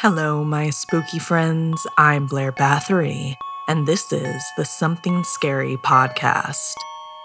Hello, 0.00 0.44
my 0.44 0.70
spooky 0.70 1.18
friends. 1.18 1.84
I'm 1.96 2.26
Blair 2.26 2.52
Bathory, 2.52 3.34
and 3.66 3.84
this 3.84 4.12
is 4.12 4.44
the 4.56 4.64
Something 4.64 5.24
Scary 5.24 5.76
podcast. 5.76 6.74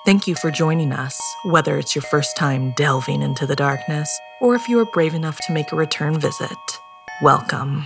Thank 0.08 0.26
you 0.26 0.34
for 0.34 0.50
joining 0.50 0.92
us, 0.92 1.22
whether 1.44 1.78
it's 1.78 1.94
your 1.94 2.02
first 2.02 2.36
time 2.36 2.74
delving 2.76 3.22
into 3.22 3.46
the 3.46 3.56
darkness 3.56 4.10
or 4.42 4.56
if 4.56 4.68
you 4.68 4.80
are 4.80 4.92
brave 4.92 5.14
enough 5.14 5.40
to 5.46 5.54
make 5.54 5.72
a 5.72 5.76
return 5.76 6.20
visit. 6.20 6.58
Welcome. 7.21 7.86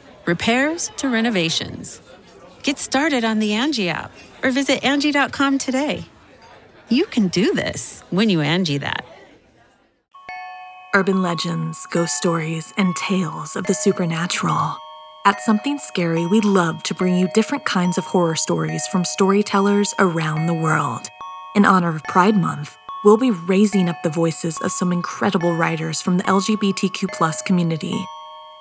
repairs 0.25 0.91
to 0.97 1.09
renovations. 1.09 2.01
Get 2.63 2.77
started 2.77 3.23
on 3.23 3.39
the 3.39 3.51
Angi 3.51 3.87
app 3.87 4.11
or 4.43 4.51
visit 4.51 4.81
Angi.com 4.81 5.57
today. 5.57 6.05
You 6.89 7.05
can 7.05 7.29
do 7.29 7.53
this 7.53 8.03
when 8.09 8.29
you 8.29 8.39
Angi 8.39 8.79
that. 8.81 9.05
Urban 10.93 11.21
legends, 11.21 11.87
ghost 11.89 12.17
stories, 12.17 12.73
and 12.77 12.95
tales 12.97 13.55
of 13.55 13.65
the 13.65 13.73
supernatural. 13.73 14.75
At 15.23 15.39
Something 15.39 15.77
Scary, 15.77 16.25
we 16.25 16.41
love 16.41 16.83
to 16.83 16.93
bring 16.93 17.15
you 17.15 17.29
different 17.33 17.63
kinds 17.63 17.97
of 17.97 18.03
horror 18.03 18.35
stories 18.35 18.85
from 18.87 19.05
storytellers 19.05 19.93
around 19.99 20.47
the 20.47 20.53
world. 20.53 21.07
In 21.55 21.63
honor 21.63 21.95
of 21.95 22.03
Pride 22.05 22.35
Month, 22.35 22.77
we'll 23.05 23.17
be 23.17 23.31
raising 23.31 23.87
up 23.87 24.01
the 24.03 24.09
voices 24.09 24.59
of 24.61 24.71
some 24.71 24.91
incredible 24.91 25.55
writers 25.55 26.01
from 26.01 26.17
the 26.17 26.23
LGBTQ 26.23 27.45
community. 27.45 28.03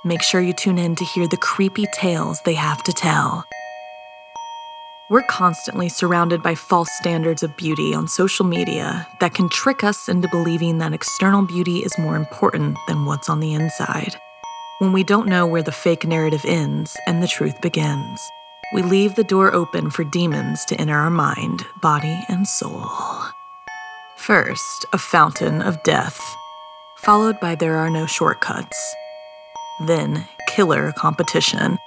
Make 0.03 0.23
sure 0.23 0.41
you 0.41 0.55
tune 0.55 0.79
in 0.79 0.97
to 0.97 1.05
hear 1.05 1.29
the 1.29 1.37
creepy 1.37 1.85
tales 1.93 2.41
they 2.47 2.55
have 2.55 2.83
to 2.85 2.93
tell. 2.93 3.45
We're 5.11 5.23
constantly 5.23 5.91
surrounded 5.91 6.43
by 6.43 6.55
false 6.55 6.91
standards 6.93 7.43
of 7.43 7.55
beauty 7.59 7.93
on 7.93 8.09
social 8.09 8.47
media 8.47 9.07
that 9.19 9.35
can 9.35 9.51
trick 9.51 9.85
us 9.85 10.09
into 10.09 10.27
believing 10.29 10.79
that 10.79 10.95
external 10.95 11.43
beauty 11.43 11.81
is 11.81 11.99
more 11.99 12.17
important 12.17 12.79
than 12.89 13.05
what's 13.05 13.29
on 13.29 13.41
the 13.41 13.53
inside. 13.53 14.17
When 14.79 14.93
we 14.93 15.05
don't 15.05 15.29
know 15.29 15.47
where 15.47 15.63
the 15.63 15.71
fake 15.71 16.07
narrative 16.07 16.47
ends 16.47 16.97
and 17.07 17.23
the 17.23 17.29
truth 17.29 17.61
begins, 17.61 18.21
we 18.73 18.81
leave 18.81 19.17
the 19.17 19.25
door 19.25 19.53
open 19.53 19.91
for 19.91 20.05
demons 20.05 20.65
to 20.67 20.81
enter 20.81 20.97
our 20.97 21.11
mind, 21.11 21.67
body, 21.83 22.25
and 22.31 22.49
soul. 22.49 22.89
First, 24.17 24.87
a 24.95 24.99
fountain 24.99 25.61
of 25.61 25.83
death, 25.83 26.19
followed 26.97 27.39
by 27.39 27.55
There 27.55 27.77
Are 27.77 27.91
No 27.91 28.07
Shortcuts. 28.07 28.95
Then, 29.81 30.27
killer 30.49 30.93
competition 30.93 31.79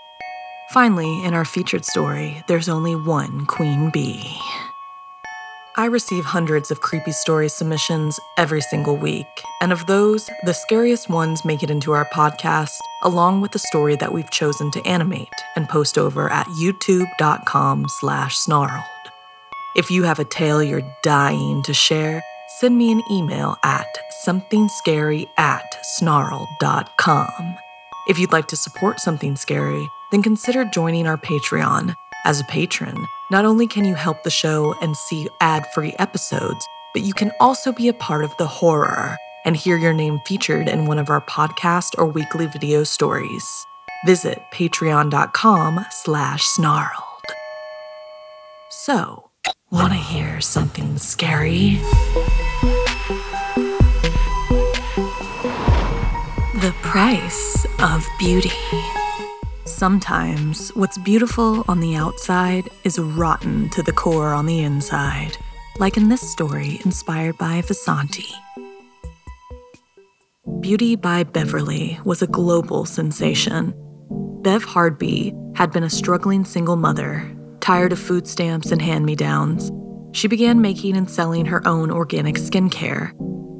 Finally, 0.73 1.23
in 1.23 1.35
our 1.35 1.45
featured 1.45 1.85
story, 1.85 2.43
there's 2.47 2.67
only 2.67 2.95
one 2.95 3.45
Queen 3.45 3.91
Bee. 3.91 4.35
I 5.77 5.85
receive 5.85 6.25
hundreds 6.25 6.71
of 6.71 6.81
creepy 6.81 7.11
story 7.11 7.47
submissions 7.47 8.19
every 8.37 8.61
single 8.61 8.97
week, 8.97 9.27
and 9.61 9.71
of 9.71 9.85
those, 9.85 10.29
the 10.45 10.53
scariest 10.53 11.09
ones 11.09 11.45
make 11.45 11.61
it 11.61 11.69
into 11.69 11.91
our 11.91 12.05
podcast, 12.05 12.77
along 13.03 13.41
with 13.41 13.51
the 13.51 13.59
story 13.59 13.95
that 13.97 14.13
we've 14.13 14.31
chosen 14.31 14.71
to 14.71 14.83
animate 14.87 15.29
and 15.55 15.69
post 15.69 15.97
over 15.97 16.27
at 16.31 16.47
youtube.com 16.47 17.85
slash 17.87 18.35
snarled. 18.35 18.83
If 19.75 19.91
you 19.91 20.01
have 20.03 20.17
a 20.17 20.25
tale 20.25 20.63
you're 20.63 20.95
dying 21.03 21.61
to 21.63 21.73
share, 21.73 22.23
send 22.59 22.77
me 22.77 22.91
an 22.91 23.03
email 23.11 23.57
at 23.63 23.95
somethingscary 24.25 25.27
at. 25.37 25.77
If 28.05 28.19
you'd 28.19 28.33
like 28.33 28.47
to 28.49 28.57
support 28.57 28.99
Something 28.99 29.37
Scary, 29.37 29.89
then 30.11 30.21
consider 30.21 30.65
joining 30.65 31.07
our 31.07 31.17
Patreon. 31.17 31.95
As 32.25 32.41
a 32.41 32.45
patron, 32.45 32.97
not 33.31 33.45
only 33.45 33.65
can 33.65 33.85
you 33.85 33.95
help 33.95 34.23
the 34.23 34.29
show 34.29 34.75
and 34.81 34.95
see 34.95 35.29
ad 35.39 35.65
free 35.73 35.95
episodes, 35.99 36.65
but 36.93 37.03
you 37.03 37.13
can 37.13 37.31
also 37.39 37.71
be 37.71 37.87
a 37.87 37.93
part 37.93 38.25
of 38.25 38.35
the 38.37 38.45
horror 38.45 39.15
and 39.45 39.55
hear 39.55 39.77
your 39.77 39.93
name 39.93 40.19
featured 40.25 40.67
in 40.67 40.85
one 40.85 40.99
of 40.99 41.09
our 41.09 41.21
podcast 41.21 41.97
or 41.97 42.05
weekly 42.05 42.47
video 42.47 42.83
stories. 42.83 43.45
Visit 44.05 44.41
patreon.com 44.53 45.85
slash 45.89 46.43
snarled. 46.43 47.23
So, 48.69 49.29
want 49.71 49.93
to 49.93 49.99
hear 49.99 50.41
something 50.41 50.97
scary? 50.97 51.79
Price 56.93 57.65
of 57.79 58.07
beauty. 58.19 58.51
Sometimes 59.65 60.69
what's 60.75 60.99
beautiful 60.99 61.65
on 61.67 61.79
the 61.79 61.95
outside 61.95 62.69
is 62.83 62.99
rotten 62.99 63.67
to 63.71 63.81
the 63.81 63.91
core 63.91 64.31
on 64.31 64.45
the 64.45 64.59
inside, 64.59 65.35
like 65.79 65.97
in 65.97 66.09
this 66.09 66.21
story 66.21 66.79
inspired 66.85 67.35
by 67.39 67.63
Vasanti. 67.63 68.31
Beauty 70.59 70.95
by 70.95 71.23
Beverly 71.23 71.99
was 72.05 72.21
a 72.21 72.27
global 72.27 72.85
sensation. 72.85 73.73
Bev 74.43 74.63
Hardby 74.63 75.33
had 75.55 75.71
been 75.71 75.83
a 75.83 75.89
struggling 75.89 76.45
single 76.45 76.75
mother, 76.75 77.27
tired 77.59 77.91
of 77.91 77.97
food 77.97 78.27
stamps 78.27 78.71
and 78.71 78.83
hand 78.83 79.03
me 79.03 79.15
downs. 79.15 79.71
She 80.11 80.27
began 80.27 80.61
making 80.61 80.95
and 80.95 81.09
selling 81.09 81.47
her 81.47 81.67
own 81.67 81.89
organic 81.89 82.35
skincare. 82.35 83.13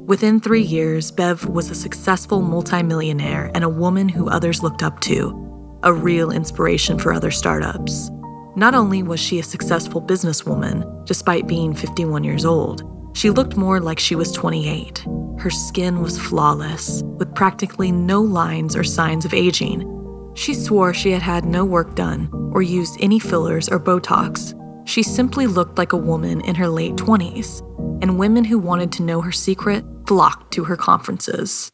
Within 0.06 0.38
three 0.38 0.60
years, 0.60 1.10
Bev 1.10 1.46
was 1.46 1.70
a 1.70 1.74
successful 1.74 2.42
multimillionaire 2.42 3.50
and 3.54 3.64
a 3.64 3.70
woman 3.70 4.06
who 4.06 4.28
others 4.28 4.62
looked 4.62 4.82
up 4.82 5.00
to 5.00 5.40
a 5.82 5.94
real 5.94 6.30
inspiration 6.30 6.98
for 6.98 7.10
other 7.10 7.30
startups. 7.30 8.10
Not 8.54 8.74
only 8.74 9.02
was 9.02 9.18
she 9.18 9.38
a 9.38 9.42
successful 9.42 10.02
businesswoman, 10.02 11.06
despite 11.06 11.46
being 11.46 11.72
51 11.72 12.22
years 12.22 12.44
old, 12.44 12.82
she 13.16 13.30
looked 13.30 13.56
more 13.56 13.80
like 13.80 13.98
she 13.98 14.14
was 14.14 14.30
28. 14.32 15.06
Her 15.38 15.50
skin 15.50 16.02
was 16.02 16.20
flawless, 16.20 17.02
with 17.02 17.34
practically 17.34 17.90
no 17.90 18.20
lines 18.20 18.76
or 18.76 18.84
signs 18.84 19.24
of 19.24 19.32
aging. 19.32 19.90
She 20.34 20.52
swore 20.52 20.92
she 20.92 21.12
had 21.12 21.22
had 21.22 21.46
no 21.46 21.64
work 21.64 21.94
done 21.94 22.28
or 22.52 22.60
used 22.60 22.98
any 23.00 23.18
fillers 23.18 23.70
or 23.70 23.80
Botox. 23.80 24.52
She 24.86 25.02
simply 25.02 25.46
looked 25.46 25.78
like 25.78 25.94
a 25.94 25.96
woman 25.96 26.42
in 26.42 26.54
her 26.56 26.68
late 26.68 26.96
20s. 26.96 27.62
and 28.02 28.18
women 28.18 28.44
who 28.44 28.58
wanted 28.58 28.92
to 28.92 29.02
know 29.02 29.20
her 29.20 29.32
secret 29.32 29.82
flocked 30.06 30.52
to 30.52 30.64
her 30.64 30.76
conferences. 30.76 31.70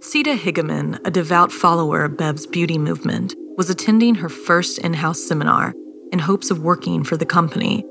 Sita 0.00 0.34
Higaman, 0.34 1.00
a 1.04 1.10
devout 1.10 1.50
follower 1.50 2.04
of 2.04 2.16
Bev's 2.16 2.46
beauty 2.46 2.78
movement, 2.78 3.34
was 3.56 3.68
attending 3.68 4.14
her 4.14 4.28
first 4.28 4.78
in 4.78 4.94
house 4.94 5.20
seminar 5.20 5.74
in 6.12 6.18
hopes 6.18 6.50
of 6.50 6.62
working 6.62 7.02
for 7.04 7.16
the 7.16 7.26
company. 7.26 7.84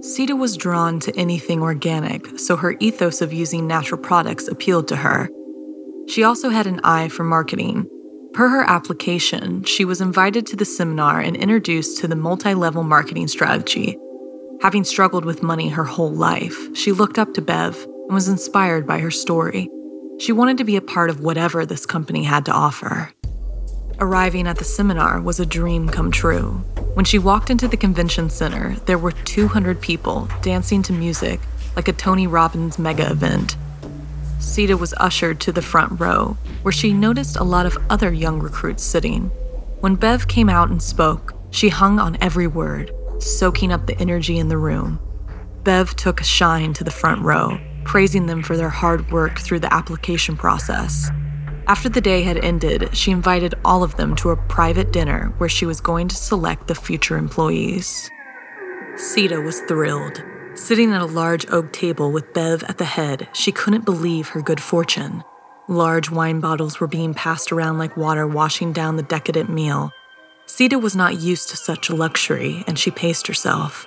Sita 0.00 0.34
was 0.34 0.56
drawn 0.56 0.98
to 1.00 1.16
anything 1.16 1.62
organic, 1.62 2.38
so 2.38 2.56
her 2.56 2.76
ethos 2.80 3.22
of 3.22 3.32
using 3.32 3.66
natural 3.66 4.00
products 4.00 4.48
appealed 4.48 4.88
to 4.88 4.96
her. 4.96 5.28
She 6.08 6.24
also 6.24 6.50
had 6.50 6.66
an 6.66 6.80
eye 6.84 7.08
for 7.08 7.24
marketing. 7.24 7.88
Per 8.34 8.48
her 8.48 8.68
application, 8.68 9.62
she 9.62 9.84
was 9.84 10.00
invited 10.00 10.46
to 10.46 10.56
the 10.56 10.64
seminar 10.64 11.20
and 11.20 11.36
introduced 11.36 11.98
to 11.98 12.08
the 12.08 12.16
multi 12.16 12.54
level 12.54 12.82
marketing 12.82 13.28
strategy. 13.28 13.96
Having 14.60 14.84
struggled 14.84 15.24
with 15.24 15.42
money 15.42 15.68
her 15.68 15.84
whole 15.84 16.12
life, 16.12 16.76
she 16.76 16.92
looked 16.92 17.18
up 17.18 17.32
to 17.34 17.42
Bev 17.42 17.86
and 18.06 18.14
was 18.14 18.28
inspired 18.28 18.86
by 18.86 18.98
her 18.98 19.10
story. 19.10 19.68
She 20.18 20.32
wanted 20.32 20.58
to 20.58 20.64
be 20.64 20.76
a 20.76 20.82
part 20.82 21.10
of 21.10 21.20
whatever 21.20 21.66
this 21.66 21.86
company 21.86 22.24
had 22.24 22.44
to 22.46 22.52
offer. 22.52 23.10
Arriving 23.98 24.46
at 24.46 24.58
the 24.58 24.64
seminar 24.64 25.20
was 25.20 25.40
a 25.40 25.46
dream 25.46 25.88
come 25.88 26.10
true. 26.10 26.62
When 26.94 27.04
she 27.04 27.18
walked 27.18 27.50
into 27.50 27.66
the 27.66 27.76
convention 27.76 28.30
center, 28.30 28.76
there 28.86 28.98
were 28.98 29.12
200 29.12 29.80
people 29.80 30.28
dancing 30.42 30.82
to 30.82 30.92
music 30.92 31.40
like 31.76 31.88
a 31.88 31.92
Tony 31.92 32.26
Robbins 32.26 32.78
mega 32.78 33.10
event. 33.10 33.56
Sita 34.38 34.76
was 34.76 34.94
ushered 34.98 35.40
to 35.40 35.52
the 35.52 35.62
front 35.62 35.98
row, 35.98 36.36
where 36.62 36.72
she 36.72 36.92
noticed 36.92 37.36
a 37.36 37.44
lot 37.44 37.66
of 37.66 37.78
other 37.88 38.12
young 38.12 38.40
recruits 38.40 38.82
sitting. 38.82 39.30
When 39.80 39.96
Bev 39.96 40.28
came 40.28 40.48
out 40.48 40.70
and 40.70 40.82
spoke, 40.82 41.34
she 41.50 41.68
hung 41.68 41.98
on 41.98 42.18
every 42.20 42.46
word, 42.46 42.92
soaking 43.18 43.72
up 43.72 43.86
the 43.86 43.98
energy 43.98 44.38
in 44.38 44.48
the 44.48 44.58
room. 44.58 45.00
Bev 45.62 45.96
took 45.96 46.20
a 46.20 46.24
shine 46.24 46.74
to 46.74 46.84
the 46.84 46.90
front 46.90 47.22
row 47.22 47.58
praising 47.84 48.26
them 48.26 48.42
for 48.42 48.56
their 48.56 48.68
hard 48.68 49.10
work 49.10 49.38
through 49.38 49.60
the 49.60 49.72
application 49.72 50.36
process. 50.36 51.10
After 51.66 51.88
the 51.88 52.00
day 52.00 52.22
had 52.22 52.44
ended, 52.44 52.94
she 52.94 53.10
invited 53.10 53.54
all 53.64 53.82
of 53.82 53.96
them 53.96 54.14
to 54.16 54.30
a 54.30 54.36
private 54.36 54.92
dinner 54.92 55.32
where 55.38 55.48
she 55.48 55.64
was 55.64 55.80
going 55.80 56.08
to 56.08 56.16
select 56.16 56.68
the 56.68 56.74
future 56.74 57.16
employees. 57.16 58.10
Sita 58.96 59.40
was 59.40 59.60
thrilled. 59.62 60.22
Sitting 60.54 60.92
at 60.92 61.00
a 61.00 61.06
large 61.06 61.50
oak 61.50 61.72
table 61.72 62.12
with 62.12 62.32
Bev 62.34 62.62
at 62.64 62.78
the 62.78 62.84
head, 62.84 63.28
she 63.32 63.50
couldn't 63.50 63.84
believe 63.84 64.28
her 64.28 64.42
good 64.42 64.60
fortune. 64.60 65.24
Large 65.66 66.10
wine 66.10 66.40
bottles 66.40 66.78
were 66.78 66.86
being 66.86 67.14
passed 67.14 67.50
around 67.50 67.78
like 67.78 67.96
water 67.96 68.26
washing 68.26 68.72
down 68.72 68.96
the 68.96 69.02
decadent 69.02 69.48
meal. 69.48 69.90
Sita 70.46 70.78
was 70.78 70.94
not 70.94 71.20
used 71.20 71.48
to 71.48 71.56
such 71.56 71.88
luxury, 71.88 72.62
and 72.66 72.78
she 72.78 72.90
paced 72.90 73.26
herself. 73.26 73.86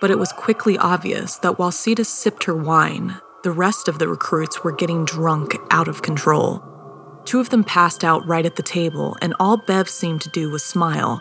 But 0.00 0.10
it 0.10 0.18
was 0.18 0.30
quickly 0.32 0.76
obvious 0.76 1.36
that 1.38 1.58
while 1.58 1.72
Sita 1.72 2.04
sipped 2.04 2.44
her 2.44 2.54
wine, 2.54 3.16
the 3.42 3.50
rest 3.50 3.88
of 3.88 3.98
the 3.98 4.08
recruits 4.08 4.64
were 4.64 4.72
getting 4.72 5.04
drunk 5.04 5.56
out 5.70 5.88
of 5.88 6.02
control. 6.02 6.62
Two 7.24 7.40
of 7.40 7.50
them 7.50 7.64
passed 7.64 8.04
out 8.04 8.26
right 8.26 8.46
at 8.46 8.56
the 8.56 8.62
table, 8.62 9.16
and 9.20 9.34
all 9.38 9.56
Bev 9.56 9.88
seemed 9.88 10.20
to 10.22 10.28
do 10.30 10.50
was 10.50 10.64
smile. 10.64 11.20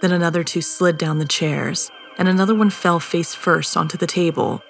Then 0.00 0.12
another 0.12 0.44
two 0.44 0.60
slid 0.60 0.98
down 0.98 1.18
the 1.18 1.24
chairs, 1.24 1.90
and 2.18 2.28
another 2.28 2.54
one 2.54 2.70
fell 2.70 3.00
face 3.00 3.34
first 3.34 3.76
onto 3.76 3.96
the 3.96 4.06
table. 4.06 4.62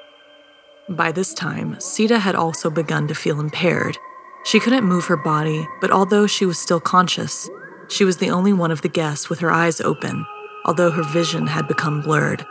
By 0.89 1.13
this 1.13 1.33
time, 1.33 1.81
Sita 1.81 2.19
had 2.19 2.35
also 2.35 2.71
begun 2.71 3.09
to 3.09 3.15
feel 3.15 3.41
impaired. 3.41 3.97
She 4.45 4.61
couldn't 4.61 4.85
move 4.85 5.07
her 5.07 5.17
body, 5.17 5.67
but 5.81 5.91
although 5.91 6.27
she 6.27 6.45
was 6.45 6.59
still 6.59 6.81
conscious, 6.81 7.49
she 7.89 8.05
was 8.05 8.19
the 8.19 8.31
only 8.31 8.53
one 8.53 8.71
of 8.71 8.83
the 8.83 8.89
guests 8.89 9.31
with 9.31 9.39
her 9.41 9.51
eyes 9.51 9.81
open, 9.81 10.27
although 10.67 10.91
her 10.91 11.03
vision 11.03 11.47
had 11.47 11.67
become 11.67 12.03
blurred. 12.03 12.45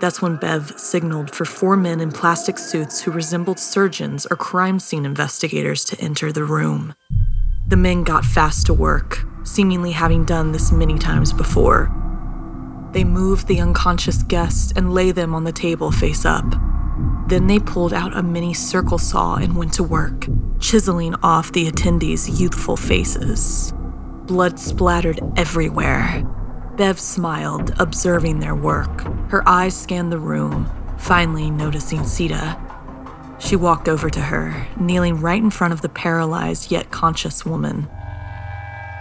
That's 0.00 0.22
when 0.22 0.36
Bev 0.36 0.78
signaled 0.78 1.34
for 1.34 1.44
four 1.44 1.76
men 1.76 2.00
in 2.00 2.12
plastic 2.12 2.56
suits 2.56 3.00
who 3.00 3.10
resembled 3.10 3.58
surgeons 3.58 4.26
or 4.30 4.36
crime 4.36 4.78
scene 4.78 5.04
investigators 5.04 5.84
to 5.86 6.00
enter 6.00 6.30
the 6.30 6.44
room. 6.44 6.94
The 7.66 7.76
men 7.76 8.04
got 8.04 8.24
fast 8.24 8.66
to 8.66 8.74
work, 8.74 9.24
seemingly 9.42 9.90
having 9.90 10.24
done 10.24 10.52
this 10.52 10.70
many 10.70 10.98
times 10.98 11.32
before. 11.32 11.92
They 12.92 13.02
moved 13.02 13.48
the 13.48 13.60
unconscious 13.60 14.22
guests 14.22 14.72
and 14.76 14.94
lay 14.94 15.10
them 15.10 15.34
on 15.34 15.42
the 15.42 15.52
table 15.52 15.90
face 15.90 16.24
up. 16.24 16.46
Then 17.26 17.48
they 17.48 17.58
pulled 17.58 17.92
out 17.92 18.16
a 18.16 18.22
mini 18.22 18.54
circle 18.54 18.98
saw 18.98 19.34
and 19.34 19.56
went 19.56 19.72
to 19.74 19.82
work, 19.82 20.26
chiseling 20.60 21.14
off 21.24 21.52
the 21.52 21.70
attendees' 21.70 22.38
youthful 22.40 22.76
faces. 22.76 23.74
Blood 24.26 24.58
splattered 24.60 25.20
everywhere, 25.36 26.24
Bev 26.78 27.00
smiled, 27.00 27.74
observing 27.80 28.38
their 28.38 28.54
work. 28.54 29.00
Her 29.30 29.46
eyes 29.48 29.76
scanned 29.76 30.12
the 30.12 30.18
room, 30.20 30.70
finally 30.96 31.50
noticing 31.50 32.04
Sita. 32.04 32.56
She 33.40 33.56
walked 33.56 33.88
over 33.88 34.08
to 34.08 34.20
her, 34.20 34.68
kneeling 34.78 35.20
right 35.20 35.42
in 35.42 35.50
front 35.50 35.72
of 35.72 35.80
the 35.80 35.88
paralyzed 35.88 36.70
yet 36.70 36.92
conscious 36.92 37.44
woman. 37.44 37.88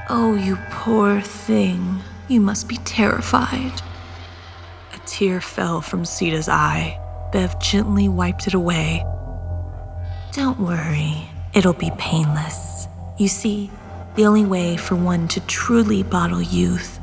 Oh, 0.10 0.34
you 0.34 0.58
poor 0.72 1.22
thing. 1.22 2.00
You 2.28 2.42
must 2.42 2.68
be 2.68 2.78
terrified. 2.78 3.80
A 4.96 5.00
tear 5.06 5.40
fell 5.40 5.80
from 5.80 6.04
Sita's 6.04 6.50
eye. 6.50 7.00
Bev 7.32 7.60
gently 7.60 8.10
wiped 8.10 8.48
it 8.48 8.56
away. 8.56 9.06
Don't 10.32 10.60
worry, 10.60 11.30
it'll 11.54 11.74
be 11.74 11.92
painless. 12.00 12.88
You 13.20 13.28
see, 13.28 13.70
the 14.16 14.26
only 14.26 14.46
way 14.46 14.78
for 14.78 14.96
one 14.96 15.28
to 15.28 15.40
truly 15.42 16.02
bottle 16.02 16.42
youth 16.42 17.00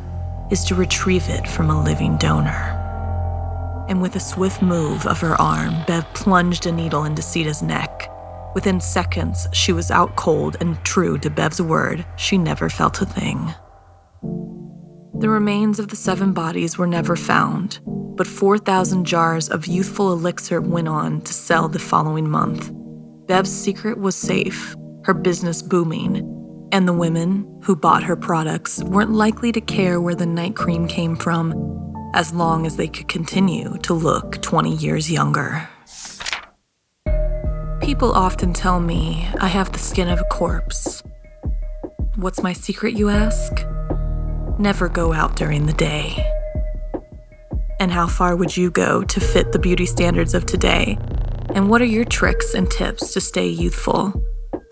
is 0.51 0.65
to 0.65 0.75
retrieve 0.75 1.29
it 1.29 1.47
from 1.49 1.71
a 1.71 1.83
living 1.83 2.17
donor. 2.19 2.81
And 3.89 4.01
with 4.01 4.17
a 4.17 4.21
swift 4.21 4.63
move 4.63 5.07
of 5.07 5.21
her 5.21 5.41
arm, 5.41 5.75
Bev 5.87 6.07
plunged 6.15 6.67
a 6.67 6.73
needle 6.73 7.05
into 7.05 7.23
Sita's 7.23 7.63
neck. 7.63 8.11
Within 8.55 8.81
seconds, 8.81 9.47
she 9.53 9.73
was 9.73 9.91
out 9.91 10.17
cold, 10.17 10.57
and 10.61 10.83
true 10.85 11.19
to 11.19 11.31
Bev's 11.31 11.61
word, 11.61 12.05
she 12.17 12.39
never 12.39 12.69
felt 12.69 13.01
a 13.03 13.07
thing. 13.07 13.55
The 15.19 15.29
remains 15.29 15.79
of 15.79 15.89
the 15.89 15.97
seven 15.97 16.33
bodies 16.33 16.79
were 16.79 16.87
never 16.87 17.17
found, 17.17 17.81
but 18.17 18.27
4,000 18.27 19.05
jars 19.05 19.49
of 19.49 19.67
youthful 19.67 20.13
elixir 20.13 20.61
went 20.61 20.89
on 20.89 21.21
to 21.23 21.33
sell 21.35 21.69
the 21.69 21.79
following 21.79 22.29
month. 22.29 22.71
Bev's 23.27 23.51
secret 23.53 23.99
was 23.99 24.15
safe, 24.15 24.75
her 25.05 25.15
business 25.15 25.63
booming, 25.63 26.34
and 26.75 26.89
the 26.89 26.93
women 26.93 27.47
who 27.63 27.77
bought 27.77 28.03
her 28.03 28.17
products 28.17 28.83
weren't 28.83 29.13
likely 29.13 29.53
to 29.53 29.61
care 29.61 30.01
where 30.01 30.17
the 30.17 30.27
night 30.27 30.57
cream 30.57 30.89
came 30.89 31.15
from 31.15 31.55
as 32.15 32.35
long 32.35 32.67
as 32.67 32.77
they 32.77 32.89
could 32.89 33.07
continue 33.07 33.79
to 33.79 33.95
look 33.95 34.43
20 34.43 34.75
years 34.75 35.09
younger. 35.09 35.69
People 37.81 38.11
often 38.11 38.53
tell 38.53 38.81
me 38.81 39.29
I 39.41 39.47
have 39.47 39.71
the 39.71 39.79
skin 39.79 40.09
of 40.09 40.19
a 40.19 40.25
corpse. 40.25 41.01
What's 42.17 42.43
my 42.43 42.53
secret, 42.53 42.95
you 42.95 43.09
ask? 43.09 43.53
Never 44.59 44.89
go 44.89 45.13
out 45.13 45.37
during 45.37 45.67
the 45.67 45.73
day. 45.75 46.29
And 47.79 47.93
how 47.93 48.09
far 48.09 48.35
would 48.35 48.57
you 48.57 48.73
go 48.73 49.05
to 49.05 49.21
fit 49.21 49.53
the 49.53 49.61
beauty 49.61 49.87
standards 49.87 50.35
of 50.35 50.45
today? 50.45 50.99
And 51.55 51.71
what 51.71 51.83
are 51.83 51.93
your 51.97 52.05
tricks 52.05 52.53
and 52.53 52.69
tips 52.69 53.13
to 53.13 53.21
stay 53.21 53.47
youthful? 53.47 54.24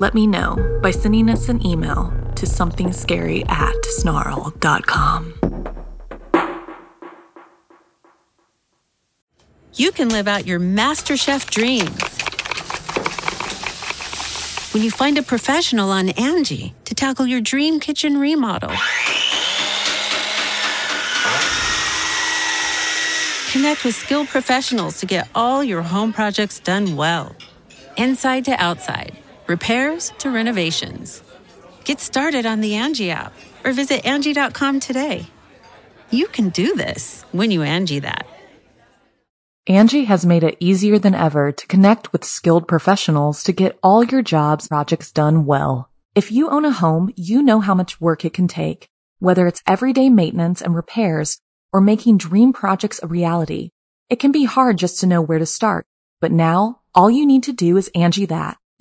Let 0.02 0.14
me 0.14 0.26
know 0.26 0.80
by 0.82 0.90
sending 0.90 1.30
us 1.30 1.48
an 1.48 1.64
email 1.64 2.12
to 2.34 2.44
somethingscary 2.44 3.48
at 3.48 3.84
snarl.com. 3.84 5.34
You 9.74 9.92
can 9.92 10.08
live 10.08 10.26
out 10.26 10.44
your 10.44 10.58
MasterChef 10.58 11.48
dreams 11.48 12.02
when 14.74 14.82
you 14.82 14.90
find 14.90 15.18
a 15.18 15.22
professional 15.22 15.90
on 15.90 16.08
Angi 16.08 16.72
to 16.82 16.96
tackle 16.96 17.28
your 17.28 17.40
dream 17.40 17.78
kitchen 17.78 18.18
remodel. 18.18 18.70
Connect 23.52 23.84
with 23.84 23.94
skilled 23.94 24.26
professionals 24.26 24.98
to 24.98 25.06
get 25.06 25.28
all 25.36 25.62
your 25.62 25.82
home 25.82 26.12
projects 26.12 26.58
done 26.58 26.96
well, 26.96 27.36
inside 27.96 28.44
to 28.46 28.50
outside 28.60 29.21
repairs 29.52 30.12
to 30.16 30.30
renovations. 30.30 31.22
Get 31.84 32.00
started 32.00 32.46
on 32.46 32.62
the 32.62 32.72
Angi 32.72 33.10
app 33.10 33.34
or 33.64 33.72
visit 33.72 34.02
Angi.com 34.02 34.80
today. 34.80 35.26
You 36.10 36.26
can 36.28 36.48
do 36.48 36.74
this 36.74 37.26
when 37.32 37.50
you 37.50 37.60
Angi 37.60 38.00
that. 38.00 38.26
Angi 39.68 40.06
has 40.06 40.24
made 40.24 40.42
it 40.42 40.56
easier 40.58 40.98
than 40.98 41.14
ever 41.14 41.52
to 41.52 41.66
connect 41.66 42.12
with 42.12 42.24
skilled 42.24 42.66
professionals 42.66 43.44
to 43.44 43.52
get 43.52 43.78
all 43.82 44.02
your 44.02 44.22
jobs 44.22 44.68
projects 44.68 45.12
done 45.12 45.44
well. 45.44 45.90
If 46.14 46.32
you 46.32 46.48
own 46.48 46.64
a 46.64 46.72
home, 46.72 47.12
you 47.14 47.42
know 47.42 47.60
how 47.60 47.74
much 47.74 48.00
work 48.00 48.24
it 48.24 48.32
can 48.32 48.48
take, 48.48 48.88
whether 49.18 49.46
it's 49.46 49.62
everyday 49.66 50.08
maintenance 50.08 50.62
and 50.62 50.74
repairs 50.74 51.40
or 51.74 51.82
making 51.82 52.16
dream 52.16 52.54
projects 52.54 53.00
a 53.02 53.06
reality. 53.06 53.70
It 54.08 54.18
can 54.18 54.32
be 54.32 54.44
hard 54.44 54.78
just 54.78 55.00
to 55.00 55.06
know 55.06 55.20
where 55.20 55.38
to 55.38 55.46
start, 55.46 55.84
but 56.22 56.32
now 56.32 56.80
all 56.94 57.10
you 57.10 57.26
need 57.26 57.42
to 57.44 57.52
do 57.52 57.76
is 57.76 57.90
Angi 57.94 58.26
that 58.28 58.56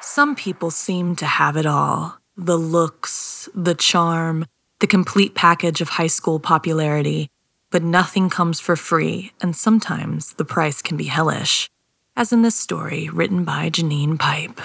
Some 0.00 0.36
people 0.36 0.70
seem 0.70 1.16
to 1.16 1.26
have 1.26 1.56
it 1.56 1.66
all 1.66 2.18
the 2.36 2.56
looks, 2.56 3.48
the 3.54 3.74
charm, 3.74 4.46
the 4.80 4.86
complete 4.86 5.34
package 5.34 5.80
of 5.80 5.88
high 5.88 6.08
school 6.08 6.40
popularity, 6.40 7.30
but 7.70 7.82
nothing 7.82 8.28
comes 8.28 8.60
for 8.60 8.76
free, 8.76 9.32
and 9.40 9.56
sometimes 9.56 10.34
the 10.34 10.44
price 10.44 10.82
can 10.82 10.96
be 10.96 11.04
hellish, 11.04 11.68
as 12.16 12.32
in 12.32 12.42
this 12.42 12.56
story 12.56 13.08
written 13.08 13.44
by 13.44 13.70
Janine 13.70 14.18
Pipe. 14.18 14.60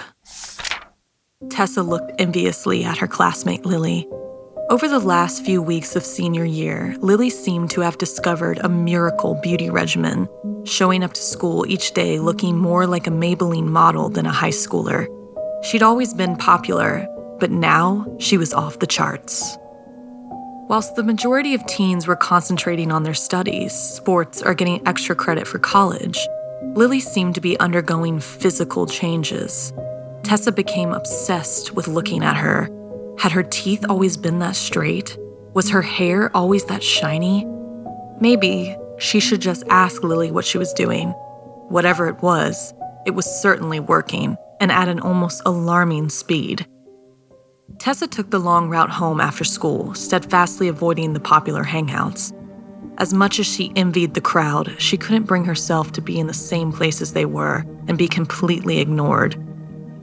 Tessa 1.50 1.84
looked 1.84 2.12
enviously 2.20 2.84
at 2.84 2.98
her 2.98 3.08
classmate 3.08 3.66
Lily. 3.66 4.08
Over 4.70 4.88
the 4.88 5.00
last 5.00 5.44
few 5.44 5.64
weeks 5.64 5.96
of 5.96 6.06
senior 6.06 6.46
year, 6.46 6.96
Lily 7.00 7.32
seemed 7.32 7.72
to 7.72 7.82
have 7.82 7.98
discovered 7.98 8.60
a 8.60 8.70
miracle 8.70 9.34
beauty 9.42 9.72
regimen, 9.72 10.30
showing 10.64 11.04
up 11.04 11.14
to 11.14 11.22
school 11.22 11.66
each 11.68 11.94
day 11.94 12.20
looking 12.20 12.56
more 12.56 12.86
like 12.86 13.08
a 13.08 13.10
Maybelline 13.10 13.66
model 13.66 14.10
than 14.10 14.28
a 14.28 14.32
high 14.32 14.52
schooler. 14.52 15.08
She'd 15.64 15.82
always 15.82 16.14
been 16.14 16.36
popular, 16.36 17.08
but 17.40 17.50
now 17.50 18.06
she 18.20 18.38
was 18.38 18.54
off 18.54 18.78
the 18.78 18.86
charts. 18.86 19.58
Whilst 20.68 20.96
the 20.96 21.02
majority 21.02 21.56
of 21.56 21.66
teens 21.66 22.06
were 22.06 22.16
concentrating 22.16 22.92
on 22.92 23.02
their 23.02 23.16
studies, 23.16 23.74
sports, 23.74 24.44
or 24.44 24.54
getting 24.54 24.88
extra 24.88 25.16
credit 25.16 25.48
for 25.48 25.58
college, 25.58 26.20
Lily 26.76 27.00
seemed 27.00 27.34
to 27.34 27.42
be 27.42 27.60
undergoing 27.60 28.20
physical 28.20 28.86
changes. 28.86 29.74
Tessa 30.22 30.52
became 30.52 30.92
obsessed 30.92 31.72
with 31.74 31.88
looking 31.88 32.24
at 32.24 32.38
her. 32.38 32.70
Had 33.20 33.34
her 33.34 33.44
teeth 33.44 33.86
always 33.90 34.16
been 34.16 34.40
that 34.40 34.56
straight? 34.56 35.18
Was 35.54 35.70
her 35.72 35.82
hair 35.82 36.34
always 36.34 36.64
that 36.66 36.82
shiny? 36.82 37.46
Maybe 38.22 38.78
she 38.98 39.20
should 39.20 39.42
just 39.42 39.66
ask 39.70 40.04
Lily 40.04 40.32
what 40.32 40.46
she 40.46 40.58
was 40.58 40.72
doing. 40.72 41.10
Whatever 41.68 42.08
it 42.08 42.22
was, 42.22 42.74
it 43.06 43.12
was 43.12 43.26
certainly 43.26 43.82
working 43.82 44.38
and 44.62 44.72
at 44.72 44.88
an 44.88 45.02
almost 45.02 45.42
alarming 45.46 46.08
speed. 46.08 46.66
Tessa 47.78 48.08
took 48.08 48.30
the 48.30 48.40
long 48.40 48.70
route 48.70 48.90
home 48.90 49.20
after 49.20 49.44
school, 49.44 49.94
steadfastly 49.96 50.70
avoiding 50.70 51.12
the 51.12 51.20
popular 51.20 51.66
hangouts. 51.66 52.34
As 53.00 53.14
much 53.14 53.38
as 53.38 53.46
she 53.46 53.74
envied 53.76 54.14
the 54.14 54.22
crowd, 54.22 54.74
she 54.78 54.96
couldn't 54.96 55.24
bring 55.24 55.44
herself 55.44 55.92
to 55.92 56.02
be 56.02 56.20
in 56.20 56.28
the 56.28 56.34
same 56.34 56.72
place 56.72 57.02
as 57.02 57.12
they 57.12 57.26
were 57.26 57.66
and 57.90 57.98
be 57.98 58.08
completely 58.08 58.80
ignored. 58.80 59.36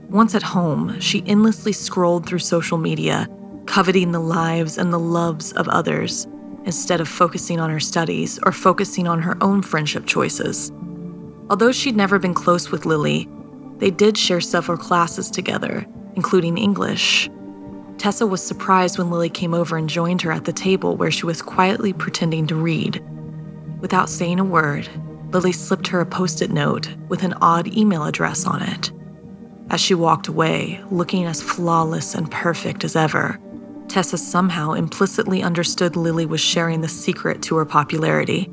Once 0.09 0.33
at 0.33 0.43
home, 0.43 0.97
she 1.01 1.21
endlessly 1.27 1.73
scrolled 1.73 2.25
through 2.25 2.39
social 2.39 2.77
media, 2.77 3.27
coveting 3.65 4.13
the 4.13 4.19
lives 4.19 4.77
and 4.77 4.93
the 4.93 4.99
loves 4.99 5.51
of 5.53 5.67
others, 5.67 6.25
instead 6.63 7.01
of 7.01 7.09
focusing 7.09 7.59
on 7.59 7.69
her 7.69 7.79
studies 7.79 8.39
or 8.45 8.53
focusing 8.53 9.05
on 9.05 9.21
her 9.21 9.37
own 9.41 9.61
friendship 9.61 10.05
choices. 10.05 10.71
Although 11.49 11.73
she'd 11.73 11.97
never 11.97 12.19
been 12.19 12.33
close 12.33 12.71
with 12.71 12.85
Lily, 12.85 13.27
they 13.79 13.91
did 13.91 14.17
share 14.17 14.39
several 14.39 14.77
classes 14.77 15.29
together, 15.29 15.85
including 16.15 16.57
English. 16.57 17.29
Tessa 17.97 18.25
was 18.25 18.41
surprised 18.41 18.97
when 18.97 19.11
Lily 19.11 19.29
came 19.29 19.53
over 19.53 19.75
and 19.75 19.89
joined 19.89 20.21
her 20.21 20.31
at 20.31 20.45
the 20.45 20.53
table 20.53 20.95
where 20.95 21.11
she 21.11 21.25
was 21.25 21.41
quietly 21.41 21.91
pretending 21.91 22.47
to 22.47 22.55
read. 22.55 23.03
Without 23.81 24.09
saying 24.09 24.39
a 24.39 24.45
word, 24.45 24.87
Lily 25.31 25.51
slipped 25.51 25.87
her 25.87 25.99
a 25.99 26.05
post 26.05 26.41
it 26.41 26.49
note 26.49 26.95
with 27.09 27.23
an 27.23 27.33
odd 27.41 27.67
email 27.75 28.05
address 28.05 28.45
on 28.45 28.61
it. 28.61 28.91
As 29.69 29.81
she 29.81 29.93
walked 29.93 30.27
away, 30.27 30.81
looking 30.89 31.25
as 31.25 31.41
flawless 31.41 32.15
and 32.15 32.31
perfect 32.31 32.83
as 32.83 32.95
ever, 32.95 33.39
Tessa 33.89 34.17
somehow 34.17 34.73
implicitly 34.73 35.43
understood 35.43 35.95
Lily 35.95 36.25
was 36.25 36.39
sharing 36.39 36.81
the 36.81 36.87
secret 36.87 37.41
to 37.43 37.57
her 37.57 37.65
popularity. 37.65 38.49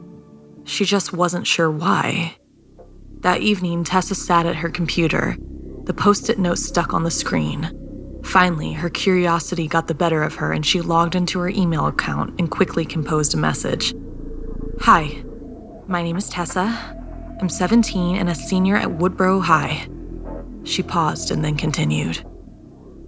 She 0.65 0.85
just 0.85 1.13
wasn't 1.13 1.47
sure 1.47 1.71
why. 1.71 2.37
That 3.21 3.43
evening, 3.43 3.85
Tessa 3.85 4.15
sat 4.15 4.47
at 4.47 4.57
her 4.57 4.69
computer, 4.69 5.37
the 5.85 5.95
post 5.95 6.31
it 6.31 6.39
note 6.39 6.59
stuck 6.59 6.93
on 6.93 7.05
the 7.05 7.11
screen. 7.11 7.71
Finally, 8.25 8.73
her 8.73 8.91
curiosity 8.91 9.69
got 9.69 9.87
the 9.87 9.95
better 9.95 10.23
of 10.23 10.35
her 10.35 10.53
and 10.53 10.65
she 10.65 10.81
logged 10.81 11.15
into 11.15 11.39
her 11.39 11.49
email 11.49 11.87
account 11.87 12.35
and 12.39 12.51
quickly 12.51 12.85
composed 12.85 13.35
a 13.35 13.37
message. 13.37 13.95
Hi, 14.81 15.23
my 15.87 16.03
name 16.03 16.17
is 16.17 16.29
Tessa. 16.29 16.67
I'm 17.41 17.49
17 17.49 18.17
and 18.17 18.31
a 18.31 18.35
senior 18.35 18.77
at 18.77 18.89
Woodborough 18.89 19.43
High. 19.43 19.87
She 20.65 20.83
paused 20.83 21.31
and 21.31 21.45
then 21.45 21.57
continued. 21.57 22.25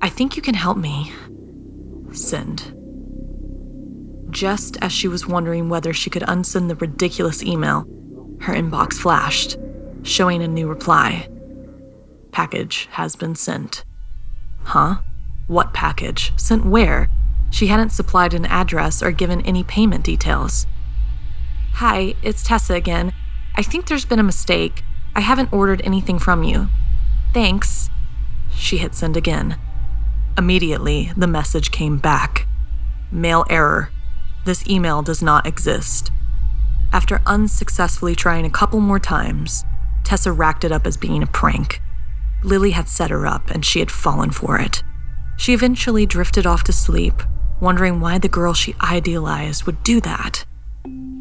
I 0.01 0.09
think 0.09 0.37
you 0.37 0.43
can 0.43 0.55
help 0.55 0.77
me. 0.77 1.13
Send. 2.13 2.73
Just 4.31 4.77
as 4.83 4.93
she 4.93 5.09
was 5.09 5.27
wondering 5.27 5.69
whether 5.69 5.93
she 5.93 6.11
could 6.11 6.23
unsend 6.23 6.69
the 6.69 6.77
ridiculous 6.77 7.43
email, 7.43 7.87
her 8.41 8.55
inbox 8.55 8.95
flashed 8.95 9.57
showing 10.03 10.43
a 10.43 10.49
new 10.49 10.69
reply. 10.69 11.29
Package 12.31 12.87
has 12.93 13.17
been 13.17 13.35
sent. 13.35 13.85
Huh? 14.63 14.97
What 15.47 15.75
package? 15.75 16.33
Sent 16.37 16.67
where? 16.67 17.09
She 17.51 17.69
hadn't 17.69 17.91
supplied 17.91 18.35
an 18.35 18.45
address 18.47 19.03
or 19.03 19.11
given 19.11 19.41
any 19.43 19.65
payment 19.65 20.05
details. 20.05 20.67
Hi, 21.75 22.15
it's 22.23 22.43
Tessa 22.43 22.75
again. 22.75 23.13
I 23.55 23.63
think 23.63 23.87
there's 23.87 24.05
been 24.05 24.19
a 24.19 24.25
mistake. 24.25 24.83
I 25.15 25.21
haven't 25.21 25.53
ordered 25.53 25.83
anything 25.85 26.19
from 26.19 26.43
you. 26.43 26.69
Thanks. 27.37 27.91
She 28.55 28.79
hit 28.79 28.95
send 28.95 29.15
again. 29.15 29.59
Immediately, 30.39 31.13
the 31.19 31.27
message 31.27 31.71
came 31.71 31.99
back 31.99 32.47
Mail 33.13 33.45
error. 33.51 33.91
This 34.47 34.67
email 34.67 35.03
does 35.03 35.23
not 35.23 35.47
exist. 35.47 36.11
After 36.95 37.21
unsuccessfully 37.27 38.15
trying 38.15 38.47
a 38.47 38.51
couple 38.51 38.81
more 38.81 38.99
times, 38.99 39.67
Tessa 40.03 40.33
racked 40.33 40.65
it 40.65 40.73
up 40.73 40.87
as 40.87 40.97
being 40.97 41.23
a 41.23 41.27
prank. 41.27 41.83
Lily 42.43 42.71
had 42.71 42.89
set 42.89 43.11
her 43.11 43.27
up, 43.27 43.51
and 43.51 43.67
she 43.67 43.81
had 43.81 43.91
fallen 43.91 44.31
for 44.31 44.59
it. 44.59 44.83
She 45.37 45.53
eventually 45.53 46.07
drifted 46.07 46.47
off 46.47 46.65
to 46.65 46.73
sleep, 46.73 47.23
wondering 47.61 48.01
why 48.01 48.17
the 48.17 48.31
girl 48.31 48.55
she 48.55 48.75
idealized 48.81 49.65
would 49.65 49.83
do 49.83 50.01
that. 50.01 50.47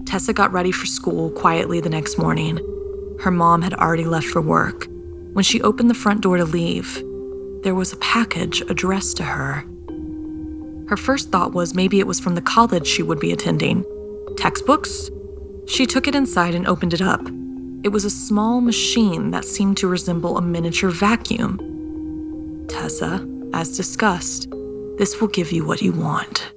Tessa 0.06 0.32
got 0.32 0.54
ready 0.54 0.72
for 0.72 0.86
school 0.86 1.30
quietly 1.32 1.82
the 1.82 1.90
next 1.90 2.18
morning. 2.18 2.58
Her 3.20 3.32
mom 3.32 3.64
had 3.64 3.74
already 3.74 4.06
left 4.06 4.28
for 4.28 4.42
work. 4.42 4.88
When 5.36 5.44
she 5.44 5.62
opened 5.64 5.90
the 5.90 5.94
front 5.94 6.22
door 6.22 6.38
to 6.38 6.46
leave, 6.46 7.04
there 7.64 7.76
was 7.76 7.92
a 7.92 7.98
package 7.98 8.62
addressed 8.70 9.18
to 9.18 9.24
her. 9.24 9.66
Her 10.88 10.96
first 10.96 11.30
thought 11.30 11.52
was 11.52 11.76
maybe 11.76 12.00
it 12.00 12.08
was 12.08 12.22
from 12.22 12.36
the 12.36 12.42
college 12.42 12.88
she 12.88 13.04
would 13.04 13.20
be 13.20 13.34
attending. 13.34 13.84
Textbooks? 14.38 15.10
She 15.68 15.86
took 15.86 16.08
it 16.08 16.16
inside 16.16 16.56
and 16.56 16.66
opened 16.66 16.94
it 16.94 17.02
up. 17.02 17.20
It 17.84 17.90
was 17.90 18.06
a 18.06 18.10
small 18.10 18.62
machine 18.62 19.32
that 19.32 19.44
seemed 19.44 19.76
to 19.80 19.90
resemble 19.90 20.38
a 20.38 20.42
miniature 20.42 20.90
vacuum. 20.90 21.60
Tessa, 22.70 23.28
as 23.54 23.76
discussed, 23.76 24.50
this 24.98 25.20
will 25.20 25.28
give 25.28 25.52
you 25.52 25.66
what 25.66 25.82
you 25.82 25.92
want. 25.92 26.54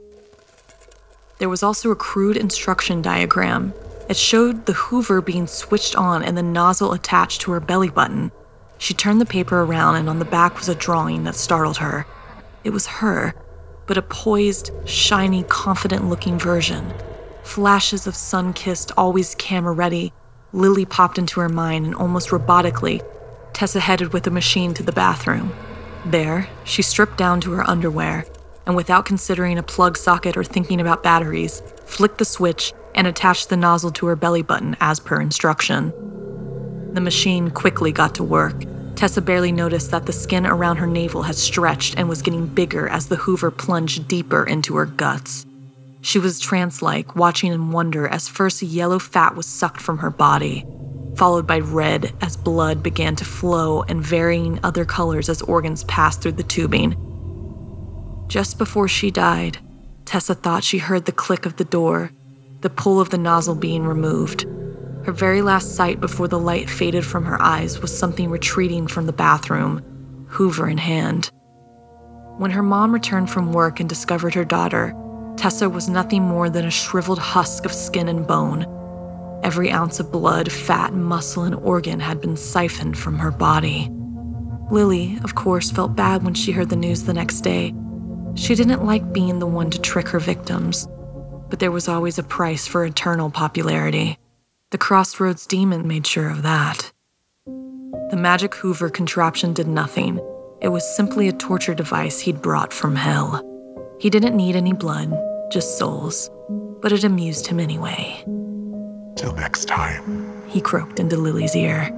There 1.38 1.48
was 1.48 1.64
also 1.64 1.90
a 1.90 1.96
crude 1.96 2.36
instruction 2.36 3.02
diagram. 3.02 3.74
It 4.08 4.16
showed 4.16 4.66
the 4.66 4.74
hoover 4.74 5.20
being 5.20 5.48
switched 5.48 5.96
on 5.96 6.22
and 6.22 6.38
the 6.38 6.44
nozzle 6.44 6.92
attached 6.92 7.40
to 7.40 7.50
her 7.50 7.58
belly 7.58 7.90
button. 7.90 8.30
She 8.78 8.94
turned 8.94 9.20
the 9.20 9.26
paper 9.26 9.60
around, 9.62 9.96
and 9.96 10.08
on 10.08 10.18
the 10.18 10.24
back 10.24 10.56
was 10.56 10.68
a 10.68 10.74
drawing 10.74 11.24
that 11.24 11.34
startled 11.34 11.78
her. 11.78 12.06
It 12.64 12.70
was 12.70 12.86
her, 12.86 13.34
but 13.86 13.98
a 13.98 14.02
poised, 14.02 14.70
shiny, 14.84 15.42
confident 15.44 16.08
looking 16.08 16.38
version. 16.38 16.92
Flashes 17.42 18.06
of 18.06 18.14
sun 18.14 18.52
kissed, 18.52 18.92
always 18.96 19.34
camera 19.34 19.72
ready, 19.72 20.12
Lily 20.52 20.84
popped 20.84 21.18
into 21.18 21.40
her 21.40 21.48
mind, 21.48 21.86
and 21.86 21.94
almost 21.94 22.30
robotically, 22.30 23.02
Tessa 23.52 23.80
headed 23.80 24.12
with 24.12 24.22
the 24.22 24.30
machine 24.30 24.72
to 24.74 24.82
the 24.82 24.92
bathroom. 24.92 25.52
There, 26.06 26.48
she 26.64 26.82
stripped 26.82 27.18
down 27.18 27.40
to 27.42 27.52
her 27.52 27.68
underwear 27.68 28.24
and, 28.66 28.76
without 28.76 29.06
considering 29.06 29.58
a 29.58 29.62
plug 29.62 29.96
socket 29.96 30.36
or 30.36 30.44
thinking 30.44 30.80
about 30.80 31.02
batteries, 31.02 31.62
flicked 31.86 32.18
the 32.18 32.24
switch 32.24 32.72
and 32.94 33.06
attached 33.06 33.48
the 33.48 33.56
nozzle 33.56 33.90
to 33.92 34.06
her 34.06 34.16
belly 34.16 34.42
button 34.42 34.76
as 34.80 35.00
per 35.00 35.20
instruction. 35.20 35.92
The 36.92 37.00
machine 37.00 37.50
quickly 37.50 37.92
got 37.92 38.14
to 38.16 38.24
work. 38.24 38.64
Tessa 38.96 39.22
barely 39.22 39.52
noticed 39.52 39.90
that 39.92 40.06
the 40.06 40.12
skin 40.12 40.46
around 40.46 40.78
her 40.78 40.86
navel 40.86 41.22
had 41.22 41.36
stretched 41.36 41.94
and 41.96 42.08
was 42.08 42.22
getting 42.22 42.46
bigger 42.46 42.88
as 42.88 43.06
the 43.06 43.16
Hoover 43.16 43.50
plunged 43.50 44.08
deeper 44.08 44.44
into 44.44 44.74
her 44.76 44.86
guts. 44.86 45.46
She 46.00 46.18
was 46.18 46.40
trance 46.40 46.82
like, 46.82 47.14
watching 47.14 47.52
in 47.52 47.70
wonder 47.70 48.08
as 48.08 48.28
first 48.28 48.62
yellow 48.62 48.98
fat 48.98 49.36
was 49.36 49.46
sucked 49.46 49.80
from 49.80 49.98
her 49.98 50.10
body, 50.10 50.66
followed 51.16 51.46
by 51.46 51.58
red 51.58 52.12
as 52.20 52.36
blood 52.36 52.82
began 52.82 53.14
to 53.16 53.24
flow 53.24 53.82
and 53.82 54.02
varying 54.02 54.58
other 54.62 54.84
colors 54.84 55.28
as 55.28 55.42
organs 55.42 55.84
passed 55.84 56.22
through 56.22 56.32
the 56.32 56.42
tubing. 56.42 56.96
Just 58.28 58.58
before 58.58 58.88
she 58.88 59.10
died, 59.10 59.58
Tessa 60.04 60.34
thought 60.34 60.64
she 60.64 60.78
heard 60.78 61.04
the 61.04 61.12
click 61.12 61.46
of 61.46 61.56
the 61.56 61.64
door, 61.64 62.10
the 62.62 62.70
pull 62.70 63.00
of 63.00 63.10
the 63.10 63.18
nozzle 63.18 63.54
being 63.54 63.84
removed. 63.84 64.46
Her 65.08 65.12
very 65.12 65.40
last 65.40 65.74
sight 65.74 66.02
before 66.02 66.28
the 66.28 66.38
light 66.38 66.68
faded 66.68 67.02
from 67.02 67.24
her 67.24 67.40
eyes 67.40 67.80
was 67.80 67.98
something 67.98 68.28
retreating 68.28 68.86
from 68.86 69.06
the 69.06 69.12
bathroom, 69.14 69.82
Hoover 70.28 70.68
in 70.68 70.76
hand. 70.76 71.30
When 72.36 72.50
her 72.50 72.62
mom 72.62 72.92
returned 72.92 73.30
from 73.30 73.54
work 73.54 73.80
and 73.80 73.88
discovered 73.88 74.34
her 74.34 74.44
daughter, 74.44 74.94
Tessa 75.38 75.70
was 75.70 75.88
nothing 75.88 76.24
more 76.24 76.50
than 76.50 76.66
a 76.66 76.70
shriveled 76.70 77.20
husk 77.20 77.64
of 77.64 77.72
skin 77.72 78.06
and 78.06 78.26
bone. 78.26 78.66
Every 79.42 79.70
ounce 79.70 79.98
of 79.98 80.12
blood, 80.12 80.52
fat, 80.52 80.92
muscle, 80.92 81.44
and 81.44 81.54
organ 81.54 82.00
had 82.00 82.20
been 82.20 82.36
siphoned 82.36 82.98
from 82.98 83.18
her 83.18 83.30
body. 83.30 83.88
Lily, 84.70 85.18
of 85.24 85.34
course, 85.34 85.70
felt 85.70 85.96
bad 85.96 86.22
when 86.22 86.34
she 86.34 86.52
heard 86.52 86.68
the 86.68 86.76
news 86.76 87.04
the 87.04 87.14
next 87.14 87.40
day. 87.40 87.74
She 88.34 88.54
didn't 88.54 88.84
like 88.84 89.14
being 89.14 89.38
the 89.38 89.46
one 89.46 89.70
to 89.70 89.80
trick 89.80 90.08
her 90.08 90.20
victims, 90.20 90.86
but 91.48 91.60
there 91.60 91.72
was 91.72 91.88
always 91.88 92.18
a 92.18 92.22
price 92.22 92.66
for 92.66 92.84
eternal 92.84 93.30
popularity. 93.30 94.18
The 94.70 94.76
Crossroads 94.76 95.46
demon 95.46 95.88
made 95.88 96.06
sure 96.06 96.28
of 96.28 96.42
that. 96.42 96.92
The 97.46 98.18
magic 98.18 98.54
Hoover 98.56 98.90
contraption 98.90 99.54
did 99.54 99.66
nothing. 99.66 100.20
It 100.60 100.68
was 100.68 100.94
simply 100.94 101.26
a 101.26 101.32
torture 101.32 101.72
device 101.72 102.20
he'd 102.20 102.42
brought 102.42 102.74
from 102.74 102.94
hell. 102.94 103.42
He 103.98 104.10
didn't 104.10 104.36
need 104.36 104.56
any 104.56 104.74
blood, 104.74 105.10
just 105.50 105.78
souls, 105.78 106.30
but 106.82 106.92
it 106.92 107.02
amused 107.02 107.46
him 107.46 107.60
anyway. 107.60 108.22
Till 109.16 109.32
next 109.36 109.68
time, 109.68 110.46
he 110.48 110.60
croaked 110.60 111.00
into 111.00 111.16
Lily's 111.16 111.56
ear. 111.56 111.90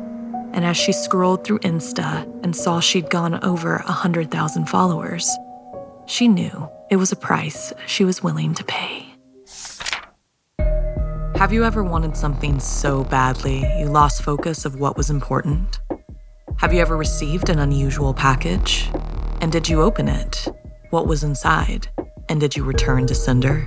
And 0.52 0.64
as 0.64 0.76
she 0.76 0.92
scrolled 0.92 1.42
through 1.42 1.58
Insta 1.60 2.22
and 2.44 2.54
saw 2.54 2.78
she'd 2.78 3.10
gone 3.10 3.42
over 3.42 3.78
a 3.78 3.86
100,000 3.86 4.68
followers, 4.68 5.28
she 6.06 6.28
knew 6.28 6.68
it 6.88 6.96
was 6.96 7.10
a 7.10 7.16
price 7.16 7.72
she 7.88 8.04
was 8.04 8.22
willing 8.22 8.54
to 8.54 8.62
pay. 8.62 9.09
Have 11.40 11.54
you 11.54 11.64
ever 11.64 11.82
wanted 11.82 12.18
something 12.18 12.60
so 12.60 13.02
badly 13.04 13.60
you 13.78 13.86
lost 13.86 14.22
focus 14.22 14.66
of 14.66 14.78
what 14.78 14.98
was 14.98 15.08
important? 15.08 15.80
Have 16.58 16.74
you 16.74 16.82
ever 16.82 16.98
received 16.98 17.48
an 17.48 17.58
unusual 17.58 18.12
package? 18.12 18.90
And 19.40 19.50
did 19.50 19.66
you 19.66 19.80
open 19.80 20.06
it? 20.06 20.46
What 20.90 21.06
was 21.06 21.24
inside? 21.24 21.88
And 22.28 22.42
did 22.42 22.54
you 22.54 22.62
return 22.62 23.06
to 23.06 23.14
sender? 23.14 23.66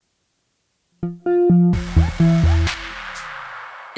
In 1.03 1.15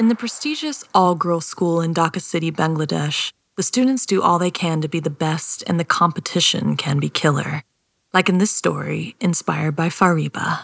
the 0.08 0.14
prestigious 0.16 0.84
all 0.94 1.14
girls 1.14 1.44
school 1.44 1.82
in 1.82 1.92
Dhaka 1.92 2.20
City, 2.20 2.50
Bangladesh, 2.50 3.30
the 3.56 3.62
students 3.62 4.06
do 4.06 4.22
all 4.22 4.38
they 4.38 4.50
can 4.50 4.80
to 4.80 4.88
be 4.88 5.00
the 5.00 5.10
best, 5.10 5.62
and 5.66 5.78
the 5.78 5.84
competition 5.84 6.76
can 6.76 6.98
be 6.98 7.10
killer. 7.10 7.62
Like 8.14 8.30
in 8.30 8.38
this 8.38 8.50
story, 8.50 9.16
inspired 9.20 9.76
by 9.76 9.90
Fariba. 9.90 10.60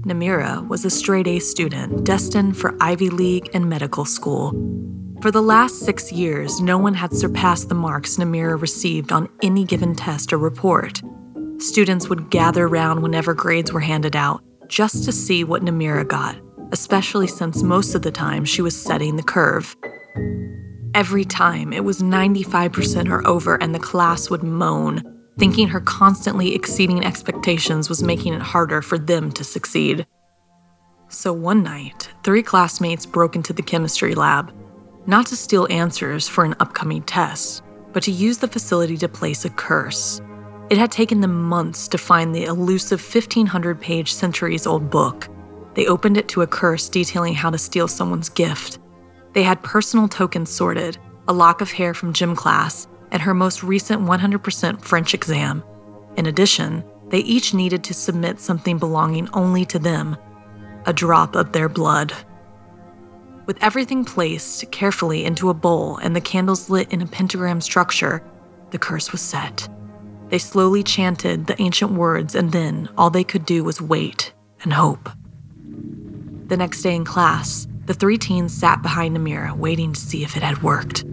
Namira 0.00 0.66
was 0.66 0.86
a 0.86 0.90
straight 0.90 1.26
A 1.26 1.40
student 1.40 2.04
destined 2.04 2.56
for 2.56 2.74
Ivy 2.80 3.10
League 3.10 3.50
and 3.52 3.68
medical 3.68 4.06
school. 4.06 4.52
For 5.20 5.30
the 5.30 5.42
last 5.42 5.80
six 5.80 6.10
years, 6.10 6.60
no 6.60 6.78
one 6.78 6.94
had 6.94 7.12
surpassed 7.12 7.68
the 7.68 7.74
marks 7.74 8.16
Namira 8.16 8.58
received 8.60 9.12
on 9.12 9.28
any 9.42 9.64
given 9.64 9.94
test 9.94 10.32
or 10.32 10.38
report. 10.38 11.02
Students 11.58 12.08
would 12.08 12.30
gather 12.30 12.66
around 12.66 13.02
whenever 13.02 13.34
grades 13.34 13.72
were 13.72 13.80
handed 13.80 14.16
out 14.16 14.42
just 14.68 15.04
to 15.04 15.12
see 15.12 15.44
what 15.44 15.62
Namira 15.62 16.06
got, 16.06 16.36
especially 16.72 17.26
since 17.26 17.62
most 17.62 17.94
of 17.94 18.02
the 18.02 18.10
time 18.10 18.44
she 18.44 18.62
was 18.62 18.80
setting 18.80 19.16
the 19.16 19.22
curve. 19.22 19.76
Every 20.94 21.24
time 21.24 21.72
it 21.72 21.84
was 21.84 22.00
95% 22.00 23.10
or 23.10 23.26
over, 23.26 23.56
and 23.62 23.74
the 23.74 23.78
class 23.78 24.30
would 24.30 24.42
moan, 24.42 25.02
thinking 25.38 25.68
her 25.68 25.80
constantly 25.80 26.54
exceeding 26.54 27.04
expectations 27.04 27.88
was 27.88 28.02
making 28.02 28.32
it 28.32 28.40
harder 28.40 28.80
for 28.80 28.98
them 28.98 29.30
to 29.32 29.44
succeed. 29.44 30.06
So 31.08 31.32
one 31.32 31.62
night, 31.62 32.08
three 32.24 32.42
classmates 32.42 33.06
broke 33.06 33.36
into 33.36 33.52
the 33.52 33.62
chemistry 33.62 34.14
lab, 34.14 34.54
not 35.06 35.26
to 35.26 35.36
steal 35.36 35.68
answers 35.70 36.26
for 36.26 36.44
an 36.44 36.56
upcoming 36.58 37.02
test, 37.02 37.62
but 37.92 38.02
to 38.04 38.10
use 38.10 38.38
the 38.38 38.48
facility 38.48 38.96
to 38.98 39.08
place 39.08 39.44
a 39.44 39.50
curse. 39.50 40.20
It 40.68 40.78
had 40.78 40.90
taken 40.90 41.20
them 41.20 41.44
months 41.44 41.86
to 41.88 41.98
find 41.98 42.34
the 42.34 42.44
elusive 42.44 43.00
1500 43.00 43.80
page 43.80 44.12
centuries 44.12 44.66
old 44.66 44.90
book. 44.90 45.28
They 45.74 45.86
opened 45.86 46.16
it 46.16 46.26
to 46.28 46.42
a 46.42 46.46
curse 46.46 46.88
detailing 46.88 47.34
how 47.34 47.50
to 47.50 47.58
steal 47.58 47.86
someone's 47.86 48.28
gift. 48.28 48.80
They 49.32 49.44
had 49.44 49.62
personal 49.62 50.08
tokens 50.08 50.50
sorted, 50.50 50.98
a 51.28 51.32
lock 51.32 51.60
of 51.60 51.70
hair 51.70 51.94
from 51.94 52.12
gym 52.12 52.34
class, 52.34 52.88
and 53.12 53.22
her 53.22 53.32
most 53.32 53.62
recent 53.62 54.02
100% 54.02 54.82
French 54.82 55.14
exam. 55.14 55.62
In 56.16 56.26
addition, 56.26 56.82
they 57.10 57.20
each 57.20 57.54
needed 57.54 57.84
to 57.84 57.94
submit 57.94 58.40
something 58.40 58.78
belonging 58.78 59.28
only 59.34 59.64
to 59.66 59.78
them 59.78 60.16
a 60.86 60.92
drop 60.92 61.34
of 61.34 61.52
their 61.52 61.68
blood. 61.68 62.12
With 63.46 63.58
everything 63.60 64.04
placed 64.04 64.70
carefully 64.70 65.24
into 65.24 65.50
a 65.50 65.54
bowl 65.54 65.96
and 65.98 66.14
the 66.14 66.20
candles 66.20 66.70
lit 66.70 66.92
in 66.92 67.02
a 67.02 67.06
pentagram 67.06 67.60
structure, 67.60 68.22
the 68.70 68.78
curse 68.78 69.12
was 69.12 69.20
set. 69.20 69.68
They 70.28 70.38
slowly 70.38 70.82
chanted 70.82 71.46
the 71.46 71.60
ancient 71.60 71.92
words, 71.92 72.34
and 72.34 72.52
then 72.52 72.88
all 72.98 73.10
they 73.10 73.24
could 73.24 73.46
do 73.46 73.62
was 73.62 73.80
wait 73.80 74.32
and 74.62 74.72
hope. 74.72 75.08
The 76.46 76.56
next 76.56 76.82
day 76.82 76.94
in 76.94 77.04
class, 77.04 77.68
the 77.86 77.94
three 77.94 78.18
teens 78.18 78.52
sat 78.52 78.82
behind 78.82 79.16
Namira, 79.16 79.56
waiting 79.56 79.92
to 79.92 80.00
see 80.00 80.24
if 80.24 80.36
it 80.36 80.42
had 80.42 80.62
worked. 80.62 81.04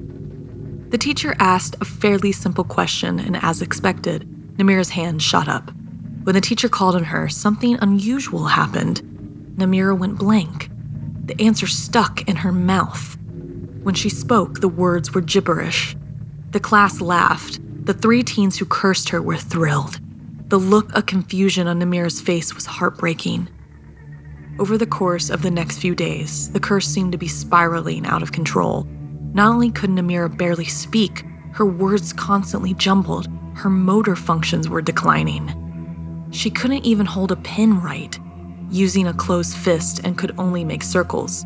The 0.90 0.98
teacher 0.98 1.36
asked 1.40 1.76
a 1.82 1.86
fairly 1.86 2.32
simple 2.32 2.64
question, 2.64 3.20
and 3.20 3.38
as 3.38 3.62
expected, 3.62 4.28
Namira's 4.58 4.90
hand 4.90 5.22
shot 5.22 5.48
up. 5.48 5.72
When 6.24 6.36
the 6.36 6.42
teacher 6.42 6.70
called 6.70 6.96
on 6.96 7.04
her, 7.06 7.30
something 7.30 7.78
unusual 7.82 8.46
happened. 8.46 9.02
Namira 9.58 9.98
went 9.98 10.18
blank. 10.18 10.70
The 11.26 11.40
answer 11.42 11.68
stuck 11.68 12.28
in 12.28 12.38
her 12.38 12.52
mouth. 12.52 13.18
When 13.84 13.96
she 13.96 14.10
spoke, 14.10 14.60
the 14.62 14.68
words 14.68 15.14
were 15.14 15.22
gibberish. 15.22 15.96
The 16.52 16.60
class 16.60 17.02
laughed, 17.02 17.60
the 17.86 17.94
three 17.94 18.24
teens 18.24 18.58
who 18.58 18.66
cursed 18.66 19.10
her 19.10 19.22
were 19.22 19.36
thrilled. 19.36 20.00
The 20.48 20.58
look 20.58 20.94
of 20.96 21.06
confusion 21.06 21.68
on 21.68 21.82
Namira's 21.82 22.22
face 22.22 22.56
was 22.56 22.66
heartbreaking. 22.66 23.50
Over 24.58 24.78
the 24.78 24.86
course 24.86 25.30
of 25.30 25.42
the 25.42 25.52
next 25.52 25.80
few 25.80 25.94
days, 25.94 26.50
the 26.54 26.62
curse 26.62 26.88
seemed 26.88 27.12
to 27.12 27.18
be 27.18 27.28
spiraling 27.28 28.06
out 28.06 28.24
of 28.24 28.32
control. 28.32 28.88
Not 29.34 29.52
only 29.52 29.70
could 29.70 29.90
Namira 29.90 30.38
barely 30.38 30.64
speak, 30.64 31.26
her 31.52 31.66
words 31.66 32.14
constantly 32.14 32.74
jumbled, 32.76 33.28
her 33.56 33.70
motor 33.70 34.16
functions 34.16 34.70
were 34.70 34.82
declining. 34.82 36.30
She 36.32 36.50
couldn't 36.50 36.86
even 36.86 37.06
hold 37.06 37.34
a 37.34 37.36
pen 37.38 37.82
right, 37.82 38.18
using 38.70 39.08
a 39.08 39.14
closed 39.14 39.58
fist 39.58 40.00
and 40.06 40.18
could 40.18 40.34
only 40.38 40.64
make 40.64 40.84
circles. 40.84 41.44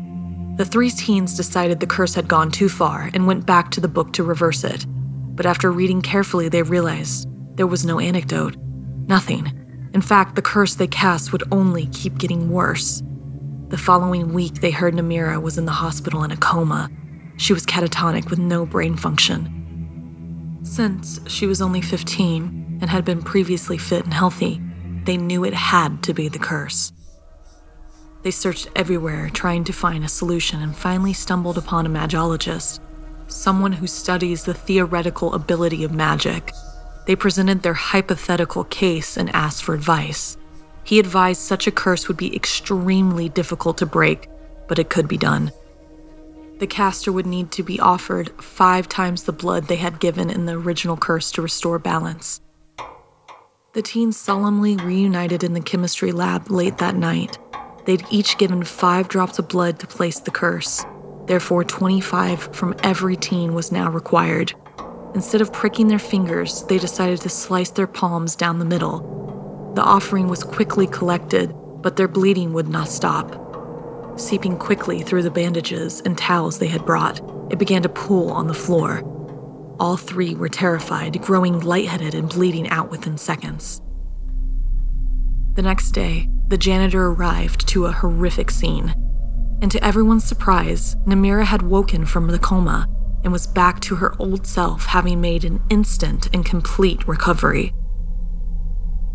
The 0.56 0.64
three 0.64 0.90
teens 0.90 1.36
decided 1.36 1.80
the 1.80 1.86
curse 1.86 2.14
had 2.14 2.28
gone 2.28 2.52
too 2.52 2.68
far 2.68 3.10
and 3.12 3.26
went 3.26 3.44
back 3.44 3.72
to 3.72 3.80
the 3.80 3.88
book 3.88 4.12
to 4.12 4.22
reverse 4.22 4.62
it 4.62 4.86
but 5.38 5.46
after 5.46 5.70
reading 5.70 6.02
carefully, 6.02 6.48
they 6.48 6.64
realized 6.64 7.28
there 7.54 7.68
was 7.68 7.86
no 7.86 8.00
antidote. 8.00 8.56
Nothing. 9.06 9.46
In 9.94 10.02
fact, 10.02 10.34
the 10.34 10.42
curse 10.42 10.74
they 10.74 10.88
cast 10.88 11.30
would 11.30 11.44
only 11.52 11.86
keep 11.86 12.18
getting 12.18 12.50
worse. 12.50 13.04
The 13.68 13.78
following 13.78 14.34
week, 14.34 14.54
they 14.54 14.72
heard 14.72 14.94
Namira 14.94 15.40
was 15.40 15.56
in 15.56 15.64
the 15.64 15.70
hospital 15.70 16.24
in 16.24 16.32
a 16.32 16.36
coma. 16.36 16.90
She 17.36 17.52
was 17.52 17.64
catatonic 17.64 18.30
with 18.30 18.40
no 18.40 18.66
brain 18.66 18.96
function. 18.96 20.58
Since 20.64 21.20
she 21.30 21.46
was 21.46 21.62
only 21.62 21.82
15 21.82 22.78
and 22.80 22.90
had 22.90 23.04
been 23.04 23.22
previously 23.22 23.78
fit 23.78 24.02
and 24.02 24.12
healthy, 24.12 24.60
they 25.04 25.16
knew 25.16 25.44
it 25.44 25.54
had 25.54 26.02
to 26.02 26.12
be 26.12 26.28
the 26.28 26.40
curse. 26.40 26.92
They 28.24 28.32
searched 28.32 28.70
everywhere 28.74 29.30
trying 29.30 29.62
to 29.64 29.72
find 29.72 30.02
a 30.02 30.08
solution 30.08 30.60
and 30.62 30.74
finally 30.74 31.12
stumbled 31.12 31.58
upon 31.58 31.86
a 31.86 31.88
magologist, 31.88 32.80
someone 33.28 33.72
who 33.72 33.86
studies 33.86 34.44
the 34.44 34.54
theoretical 34.54 35.34
ability 35.34 35.84
of 35.84 35.92
magic. 35.92 36.52
They 37.06 37.16
presented 37.16 37.62
their 37.62 37.74
hypothetical 37.74 38.64
case 38.64 39.16
and 39.16 39.30
asked 39.30 39.62
for 39.62 39.74
advice. 39.74 40.36
He 40.84 40.98
advised 40.98 41.42
such 41.42 41.66
a 41.66 41.70
curse 41.72 42.08
would 42.08 42.16
be 42.16 42.34
extremely 42.34 43.28
difficult 43.28 43.78
to 43.78 43.86
break, 43.86 44.28
but 44.68 44.78
it 44.78 44.90
could 44.90 45.08
be 45.08 45.18
done. 45.18 45.52
The 46.58 46.66
caster 46.66 47.12
would 47.12 47.26
need 47.26 47.52
to 47.52 47.62
be 47.62 47.78
offered 47.78 48.30
five 48.42 48.88
times 48.88 49.22
the 49.22 49.32
blood 49.32 49.64
they 49.64 49.76
had 49.76 50.00
given 50.00 50.28
in 50.28 50.46
the 50.46 50.54
original 50.58 50.96
curse 50.96 51.30
to 51.32 51.42
restore 51.42 51.78
balance. 51.78 52.40
The 53.74 53.82
teens 53.82 54.16
solemnly 54.16 54.76
reunited 54.76 55.44
in 55.44 55.52
the 55.52 55.60
chemistry 55.60 56.10
lab 56.10 56.50
late 56.50 56.78
that 56.78 56.96
night. 56.96 57.38
They'd 57.84 58.04
each 58.10 58.36
given 58.38 58.64
five 58.64 59.08
drops 59.08 59.38
of 59.38 59.48
blood 59.48 59.78
to 59.78 59.86
place 59.86 60.18
the 60.18 60.30
curse. 60.30 60.84
Therefore, 61.28 61.62
25 61.62 62.56
from 62.56 62.74
every 62.82 63.14
teen 63.14 63.52
was 63.54 63.70
now 63.70 63.90
required. 63.90 64.54
Instead 65.14 65.42
of 65.42 65.52
pricking 65.52 65.88
their 65.88 65.98
fingers, 65.98 66.62
they 66.64 66.78
decided 66.78 67.20
to 67.20 67.28
slice 67.28 67.70
their 67.70 67.86
palms 67.86 68.34
down 68.34 68.58
the 68.58 68.64
middle. 68.64 69.72
The 69.74 69.82
offering 69.82 70.28
was 70.28 70.42
quickly 70.42 70.86
collected, 70.86 71.54
but 71.82 71.96
their 71.96 72.08
bleeding 72.08 72.54
would 72.54 72.68
not 72.68 72.88
stop. 72.88 73.44
Seeping 74.18 74.56
quickly 74.56 75.02
through 75.02 75.22
the 75.22 75.30
bandages 75.30 76.00
and 76.00 76.16
towels 76.16 76.58
they 76.58 76.66
had 76.66 76.86
brought, 76.86 77.20
it 77.50 77.58
began 77.58 77.82
to 77.82 77.90
pool 77.90 78.30
on 78.30 78.46
the 78.46 78.54
floor. 78.54 79.02
All 79.78 79.98
three 79.98 80.34
were 80.34 80.48
terrified, 80.48 81.20
growing 81.20 81.60
lightheaded 81.60 82.14
and 82.14 82.28
bleeding 82.30 82.68
out 82.70 82.90
within 82.90 83.18
seconds. 83.18 83.82
The 85.56 85.62
next 85.62 85.90
day, 85.90 86.28
the 86.48 86.56
janitor 86.56 87.06
arrived 87.06 87.68
to 87.68 87.84
a 87.84 87.92
horrific 87.92 88.50
scene. 88.50 88.94
And 89.60 89.70
to 89.72 89.84
everyone's 89.84 90.24
surprise, 90.24 90.94
Namira 91.06 91.44
had 91.44 91.62
woken 91.62 92.06
from 92.06 92.28
the 92.28 92.38
coma 92.38 92.86
and 93.24 93.32
was 93.32 93.46
back 93.46 93.80
to 93.80 93.96
her 93.96 94.14
old 94.18 94.46
self, 94.46 94.86
having 94.86 95.20
made 95.20 95.44
an 95.44 95.60
instant 95.70 96.28
and 96.32 96.44
complete 96.44 97.06
recovery. 97.08 97.72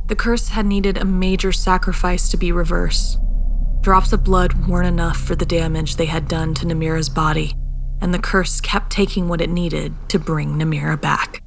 The 0.07 0.15
curse 0.15 0.49
had 0.49 0.65
needed 0.65 0.97
a 0.97 1.05
major 1.05 1.51
sacrifice 1.51 2.29
to 2.29 2.37
be 2.37 2.51
reversed. 2.51 3.17
Drops 3.81 4.11
of 4.11 4.23
blood 4.23 4.67
weren't 4.67 4.87
enough 4.87 5.17
for 5.17 5.35
the 5.35 5.45
damage 5.45 5.95
they 5.95 6.05
had 6.05 6.27
done 6.27 6.53
to 6.55 6.65
Namira's 6.65 7.09
body, 7.09 7.53
and 8.01 8.13
the 8.13 8.19
curse 8.19 8.59
kept 8.59 8.91
taking 8.91 9.29
what 9.29 9.41
it 9.41 9.49
needed 9.49 9.93
to 10.09 10.19
bring 10.19 10.57
Namira 10.57 10.99
back. 10.99 11.41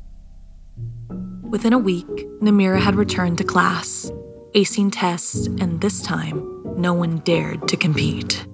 Within 1.42 1.72
a 1.72 1.78
week, 1.78 2.06
Namira 2.40 2.80
had 2.80 2.96
returned 2.96 3.38
to 3.38 3.44
class, 3.44 4.10
acing 4.54 4.90
tests, 4.90 5.46
and 5.46 5.80
this 5.80 6.00
time, 6.00 6.62
no 6.76 6.92
one 6.94 7.18
dared 7.18 7.68
to 7.68 7.76
compete. 7.76 8.46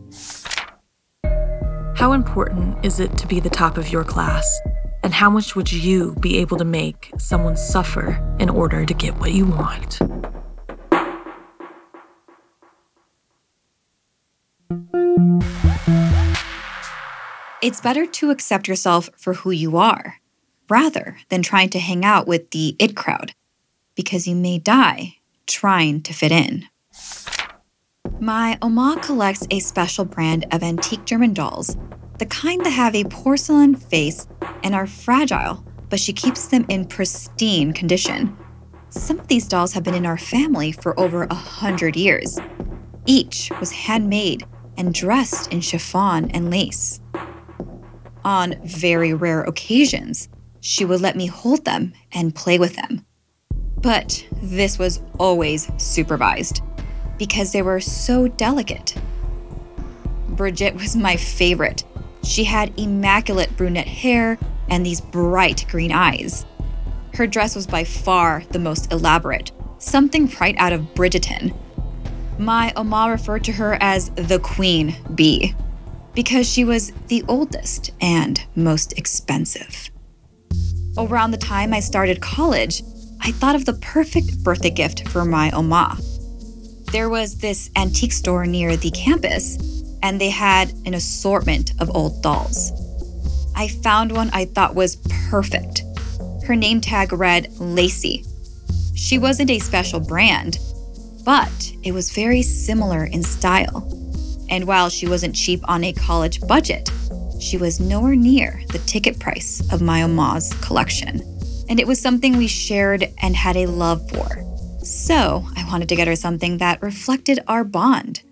How 1.94 2.12
important 2.14 2.84
is 2.84 2.98
it 2.98 3.16
to 3.18 3.26
be 3.26 3.38
the 3.38 3.50
top 3.50 3.76
of 3.76 3.90
your 3.90 4.02
class? 4.02 4.60
And 5.04 5.12
how 5.12 5.30
much 5.30 5.54
would 5.54 5.70
you 5.70 6.14
be 6.20 6.38
able 6.38 6.56
to 6.56 6.64
make 6.64 7.12
someone 7.18 7.56
suffer 7.56 8.18
in 8.40 8.48
order 8.48 8.84
to 8.84 8.94
get 8.94 9.18
what 9.18 9.32
you 9.32 9.46
want? 9.46 10.00
It's 17.62 17.80
better 17.80 18.06
to 18.06 18.30
accept 18.30 18.66
yourself 18.66 19.08
for 19.16 19.34
who 19.34 19.50
you 19.52 19.76
are, 19.76 20.16
rather 20.68 21.18
than 21.28 21.42
trying 21.42 21.68
to 21.70 21.78
hang 21.78 22.04
out 22.04 22.26
with 22.26 22.50
the 22.50 22.74
it 22.80 22.96
crowd, 22.96 23.34
because 23.94 24.26
you 24.26 24.34
may 24.34 24.58
die 24.58 25.18
trying 25.46 26.02
to 26.02 26.12
fit 26.12 26.32
in. 26.32 26.66
My 28.22 28.56
Oma 28.62 29.00
collects 29.02 29.48
a 29.50 29.58
special 29.58 30.04
brand 30.04 30.46
of 30.52 30.62
antique 30.62 31.04
German 31.06 31.34
dolls, 31.34 31.76
the 32.20 32.26
kind 32.26 32.64
that 32.64 32.70
have 32.70 32.94
a 32.94 33.02
porcelain 33.02 33.74
face 33.74 34.28
and 34.62 34.76
are 34.76 34.86
fragile, 34.86 35.64
but 35.90 35.98
she 35.98 36.12
keeps 36.12 36.46
them 36.46 36.64
in 36.68 36.84
pristine 36.84 37.72
condition. 37.72 38.36
Some 38.90 39.18
of 39.18 39.26
these 39.26 39.48
dolls 39.48 39.72
have 39.72 39.82
been 39.82 39.96
in 39.96 40.06
our 40.06 40.16
family 40.16 40.70
for 40.70 40.98
over 41.00 41.24
a 41.24 41.34
hundred 41.34 41.96
years. 41.96 42.38
Each 43.06 43.50
was 43.58 43.72
handmade 43.72 44.46
and 44.76 44.94
dressed 44.94 45.52
in 45.52 45.60
chiffon 45.60 46.30
and 46.30 46.48
lace. 46.48 47.00
On 48.24 48.54
very 48.64 49.14
rare 49.14 49.42
occasions, 49.42 50.28
she 50.60 50.84
would 50.84 51.00
let 51.00 51.16
me 51.16 51.26
hold 51.26 51.64
them 51.64 51.92
and 52.12 52.36
play 52.36 52.56
with 52.56 52.76
them. 52.76 53.04
But 53.78 54.24
this 54.40 54.78
was 54.78 55.02
always 55.18 55.68
supervised 55.76 56.62
because 57.22 57.52
they 57.52 57.62
were 57.62 57.78
so 57.78 58.26
delicate. 58.26 58.96
Bridget 60.30 60.74
was 60.74 60.96
my 60.96 61.14
favorite. 61.14 61.84
She 62.24 62.42
had 62.42 62.76
immaculate 62.76 63.56
brunette 63.56 63.86
hair 63.86 64.40
and 64.68 64.84
these 64.84 65.00
bright 65.00 65.64
green 65.70 65.92
eyes. 65.92 66.44
Her 67.14 67.28
dress 67.28 67.54
was 67.54 67.64
by 67.64 67.84
far 67.84 68.42
the 68.50 68.58
most 68.58 68.92
elaborate, 68.92 69.52
something 69.78 70.32
right 70.40 70.56
out 70.58 70.72
of 70.72 70.80
Bridgerton. 70.94 71.56
My 72.40 72.72
Oma 72.74 73.08
referred 73.12 73.44
to 73.44 73.52
her 73.52 73.78
as 73.80 74.10
the 74.16 74.40
Queen 74.40 74.96
Bee 75.14 75.54
because 76.14 76.48
she 76.48 76.64
was 76.64 76.92
the 77.06 77.22
oldest 77.28 77.92
and 78.00 78.44
most 78.56 78.98
expensive. 78.98 79.92
Around 80.98 81.30
the 81.30 81.36
time 81.36 81.72
I 81.72 81.78
started 81.78 82.20
college, 82.20 82.82
I 83.20 83.30
thought 83.30 83.54
of 83.54 83.64
the 83.64 83.74
perfect 83.74 84.42
birthday 84.42 84.70
gift 84.70 85.08
for 85.08 85.24
my 85.24 85.52
Oma. 85.52 85.96
There 86.92 87.08
was 87.08 87.38
this 87.38 87.70
antique 87.74 88.12
store 88.12 88.44
near 88.44 88.76
the 88.76 88.90
campus, 88.90 89.56
and 90.02 90.20
they 90.20 90.28
had 90.28 90.74
an 90.84 90.92
assortment 90.92 91.72
of 91.80 91.90
old 91.96 92.22
dolls. 92.22 92.70
I 93.56 93.68
found 93.68 94.12
one 94.12 94.28
I 94.34 94.44
thought 94.44 94.74
was 94.74 94.96
perfect. 95.30 95.84
Her 96.46 96.54
name 96.54 96.82
tag 96.82 97.14
read 97.14 97.50
Lacey. 97.58 98.26
She 98.94 99.18
wasn't 99.18 99.50
a 99.50 99.58
special 99.58 100.00
brand, 100.00 100.58
but 101.24 101.72
it 101.82 101.92
was 101.92 102.12
very 102.12 102.42
similar 102.42 103.06
in 103.06 103.22
style. 103.22 103.88
And 104.50 104.66
while 104.66 104.90
she 104.90 105.08
wasn't 105.08 105.34
cheap 105.34 105.62
on 105.66 105.84
a 105.84 105.94
college 105.94 106.46
budget, 106.46 106.90
she 107.40 107.56
was 107.56 107.80
nowhere 107.80 108.16
near 108.16 108.60
the 108.68 108.80
ticket 108.80 109.18
price 109.18 109.62
of 109.72 109.80
my 109.80 110.02
Oma's 110.02 110.52
collection. 110.60 111.22
And 111.70 111.80
it 111.80 111.86
was 111.86 111.98
something 111.98 112.36
we 112.36 112.48
shared 112.48 113.08
and 113.22 113.34
had 113.34 113.56
a 113.56 113.64
love 113.64 114.06
for. 114.10 114.51
So 114.82 115.46
I 115.56 115.64
wanted 115.68 115.88
to 115.90 115.96
get 115.96 116.08
her 116.08 116.16
something 116.16 116.58
that 116.58 116.82
reflected 116.82 117.40
our 117.46 117.64
bond. 117.64 118.22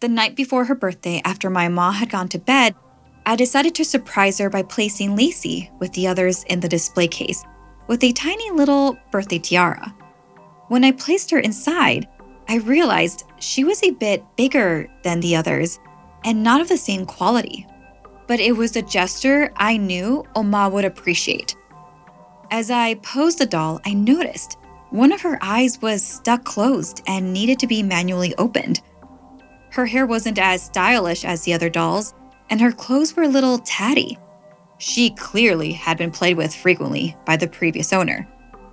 The 0.00 0.08
night 0.08 0.36
before 0.36 0.64
her 0.64 0.74
birthday, 0.74 1.20
after 1.24 1.50
my 1.50 1.68
ma 1.68 1.90
had 1.90 2.08
gone 2.08 2.28
to 2.28 2.38
bed, 2.38 2.74
I 3.26 3.36
decided 3.36 3.74
to 3.74 3.84
surprise 3.84 4.38
her 4.38 4.48
by 4.48 4.62
placing 4.62 5.16
Lacey 5.16 5.70
with 5.78 5.92
the 5.92 6.06
others 6.06 6.44
in 6.44 6.60
the 6.60 6.68
display 6.68 7.08
case 7.08 7.44
with 7.88 8.02
a 8.04 8.12
tiny 8.12 8.50
little 8.52 8.96
birthday 9.10 9.38
tiara. 9.38 9.94
When 10.68 10.84
I 10.84 10.92
placed 10.92 11.30
her 11.32 11.40
inside, 11.40 12.08
I 12.48 12.56
realized 12.58 13.24
she 13.40 13.64
was 13.64 13.82
a 13.82 13.90
bit 13.90 14.24
bigger 14.36 14.88
than 15.02 15.20
the 15.20 15.36
others 15.36 15.80
and 16.24 16.42
not 16.42 16.60
of 16.60 16.68
the 16.68 16.76
same 16.76 17.04
quality. 17.04 17.66
But 18.28 18.38
it 18.38 18.52
was 18.52 18.76
a 18.76 18.82
gesture 18.82 19.52
I 19.56 19.76
knew 19.76 20.24
Oma 20.36 20.68
would 20.68 20.84
appreciate. 20.84 21.56
As 22.52 22.70
I 22.70 22.94
posed 22.94 23.38
the 23.38 23.46
doll, 23.46 23.80
I 23.84 23.94
noticed 23.94 24.56
one 24.90 25.12
of 25.12 25.20
her 25.22 25.38
eyes 25.40 25.80
was 25.80 26.02
stuck 26.02 26.44
closed 26.44 27.02
and 27.06 27.32
needed 27.32 27.58
to 27.60 27.66
be 27.66 27.82
manually 27.82 28.34
opened. 28.36 28.80
Her 29.70 29.86
hair 29.86 30.06
wasn't 30.06 30.38
as 30.38 30.62
stylish 30.62 31.24
as 31.24 31.42
the 31.42 31.52
other 31.52 31.70
dolls, 31.70 32.12
and 32.50 32.60
her 32.60 32.72
clothes 32.72 33.14
were 33.14 33.22
a 33.22 33.28
little 33.28 33.58
tatty. 33.58 34.18
She 34.78 35.10
clearly 35.10 35.72
had 35.72 35.96
been 35.96 36.10
played 36.10 36.36
with 36.36 36.54
frequently 36.54 37.16
by 37.24 37.36
the 37.36 37.46
previous 37.46 37.92
owner, 37.92 38.26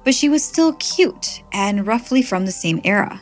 but 0.03 0.15
she 0.15 0.29
was 0.29 0.43
still 0.43 0.73
cute 0.73 1.43
and 1.51 1.85
roughly 1.85 2.21
from 2.21 2.45
the 2.45 2.51
same 2.51 2.81
era. 2.83 3.21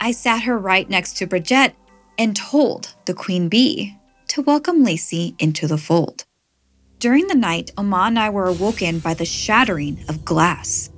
I 0.00 0.10
sat 0.10 0.42
her 0.42 0.58
right 0.58 0.88
next 0.88 1.16
to 1.18 1.26
Bridget 1.26 1.74
and 2.18 2.34
told 2.34 2.94
the 3.04 3.14
queen 3.14 3.48
bee 3.48 3.96
to 4.28 4.42
welcome 4.42 4.82
Lacey 4.82 5.36
into 5.38 5.66
the 5.68 5.78
fold. 5.78 6.24
During 6.98 7.26
the 7.26 7.34
night, 7.34 7.70
Oma 7.76 8.04
and 8.06 8.18
I 8.18 8.30
were 8.30 8.46
awoken 8.46 8.98
by 8.98 9.14
the 9.14 9.24
shattering 9.24 9.98
of 10.08 10.24
glass. 10.24 10.90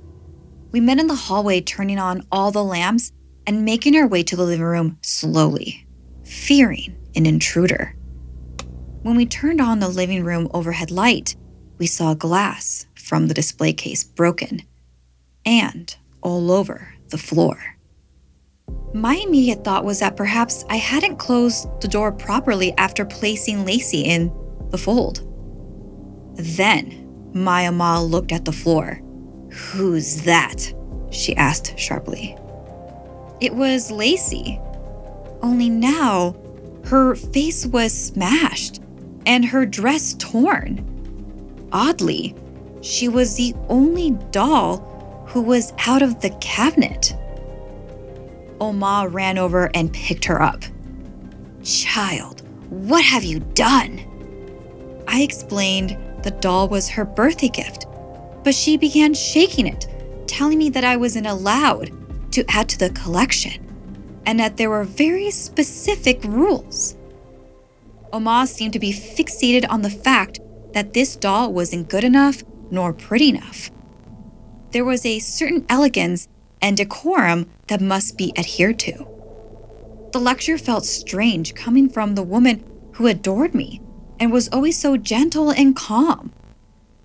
We 0.75 0.81
met 0.81 0.99
in 0.99 1.07
the 1.07 1.15
hallway, 1.15 1.61
turning 1.61 1.99
on 1.99 2.27
all 2.33 2.51
the 2.51 2.61
lamps 2.61 3.13
and 3.47 3.63
making 3.63 3.95
our 3.95 4.07
way 4.07 4.23
to 4.23 4.35
the 4.35 4.43
living 4.43 4.65
room 4.65 4.97
slowly, 5.01 5.87
fearing 6.25 6.97
an 7.15 7.25
intruder. 7.25 7.95
When 9.01 9.15
we 9.15 9.25
turned 9.25 9.61
on 9.61 9.79
the 9.79 9.87
living 9.87 10.25
room 10.25 10.49
overhead 10.53 10.91
light, 10.91 11.37
we 11.77 11.87
saw 11.87 12.13
glass 12.13 12.87
from 12.93 13.29
the 13.29 13.33
display 13.33 13.71
case 13.71 14.03
broken 14.03 14.63
and 15.45 15.95
all 16.21 16.51
over 16.51 16.93
the 17.07 17.17
floor. 17.17 17.77
My 18.93 19.15
immediate 19.15 19.63
thought 19.63 19.85
was 19.85 20.01
that 20.01 20.17
perhaps 20.17 20.65
I 20.69 20.75
hadn't 20.75 21.19
closed 21.19 21.69
the 21.79 21.87
door 21.87 22.11
properly 22.11 22.73
after 22.73 23.05
placing 23.05 23.63
Lacey 23.63 24.01
in 24.01 24.29
the 24.71 24.77
fold. 24.77 25.21
Then 26.35 27.31
my 27.33 27.69
Ma 27.69 28.01
looked 28.01 28.33
at 28.33 28.43
the 28.43 28.51
floor. 28.51 28.99
Who's 29.55 30.23
that? 30.23 30.73
she 31.11 31.35
asked 31.37 31.79
sharply. 31.79 32.37
It 33.39 33.55
was 33.55 33.89
Lacey. 33.89 34.59
Only 35.41 35.69
now, 35.69 36.35
her 36.85 37.15
face 37.15 37.65
was 37.65 37.93
smashed 37.93 38.81
and 39.25 39.45
her 39.45 39.65
dress 39.65 40.13
torn. 40.19 40.83
Oddly, 41.71 42.35
she 42.81 43.07
was 43.07 43.35
the 43.35 43.53
only 43.69 44.11
doll 44.31 45.25
who 45.27 45.41
was 45.41 45.73
out 45.87 46.01
of 46.01 46.21
the 46.21 46.31
cabinet. 46.41 47.15
Oma 48.59 49.07
ran 49.09 49.37
over 49.37 49.69
and 49.73 49.91
picked 49.93 50.25
her 50.25 50.41
up. 50.41 50.63
Child, 51.63 52.43
what 52.69 53.03
have 53.03 53.23
you 53.23 53.39
done? 53.39 54.01
I 55.07 55.21
explained 55.21 55.97
the 56.23 56.31
doll 56.31 56.67
was 56.67 56.89
her 56.89 57.05
birthday 57.05 57.49
gift, 57.49 57.85
but 58.45 58.55
she 58.55 58.77
began 58.77 59.13
shaking 59.13 59.65
it, 59.65 59.87
telling 60.27 60.59
me 60.59 60.69
that 60.69 60.83
I 60.83 60.95
wasn't 60.95 61.25
allowed 61.25 61.91
to 62.31 62.45
add 62.47 62.69
to 62.69 62.79
the 62.79 62.91
collection 62.91 63.59
and 64.25 64.39
that 64.39 64.55
there 64.55 64.69
were 64.69 64.83
very 64.83 65.31
specific 65.31 66.23
rules. 66.23 66.95
Oma 68.13 68.45
seemed 68.45 68.73
to 68.73 68.79
be 68.79 68.93
fixated 68.93 69.65
on 69.67 69.81
the 69.81 69.89
fact 69.89 70.39
that 70.73 70.93
this 70.93 71.15
doll 71.15 71.51
wasn't 71.51 71.89
good 71.89 72.03
enough 72.03 72.43
nor 72.69 72.93
pretty 72.93 73.29
enough. 73.29 73.71
There 74.71 74.85
was 74.85 75.05
a 75.05 75.19
certain 75.19 75.65
elegance 75.67 76.27
and 76.61 76.77
decorum 76.77 77.49
that 77.67 77.81
must 77.81 78.15
be 78.15 78.31
adhered 78.37 78.77
to. 78.79 79.07
The 80.11 80.19
lecture 80.19 80.59
felt 80.59 80.85
strange 80.85 81.55
coming 81.55 81.89
from 81.89 82.13
the 82.13 82.23
woman 82.23 82.63
who 82.93 83.07
adored 83.07 83.55
me 83.55 83.81
and 84.19 84.31
was 84.31 84.49
always 84.49 84.77
so 84.77 84.97
gentle 84.97 85.49
and 85.49 85.75
calm. 85.75 86.31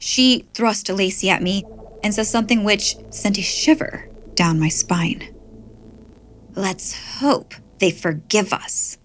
She 0.00 0.46
thrust 0.54 0.88
Lacey 0.88 1.28
at 1.30 1.42
me 1.42 1.64
and 2.02 2.12
says 2.12 2.28
something 2.28 2.64
which 2.64 2.96
sent 3.10 3.38
a 3.38 3.42
shiver 3.42 4.08
down 4.34 4.58
my 4.58 4.70
spine. 4.70 5.22
Let's 6.56 7.18
hope 7.18 7.54
they 7.78 7.90
forgive 7.90 8.52
us. 8.52 8.96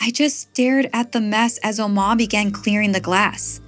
I 0.00 0.10
just 0.10 0.40
stared 0.40 0.88
at 0.92 1.12
the 1.12 1.20
mess 1.20 1.58
as 1.58 1.78
Oma 1.78 2.14
began 2.16 2.52
clearing 2.52 2.92
the 2.92 3.00
glass. 3.00 3.60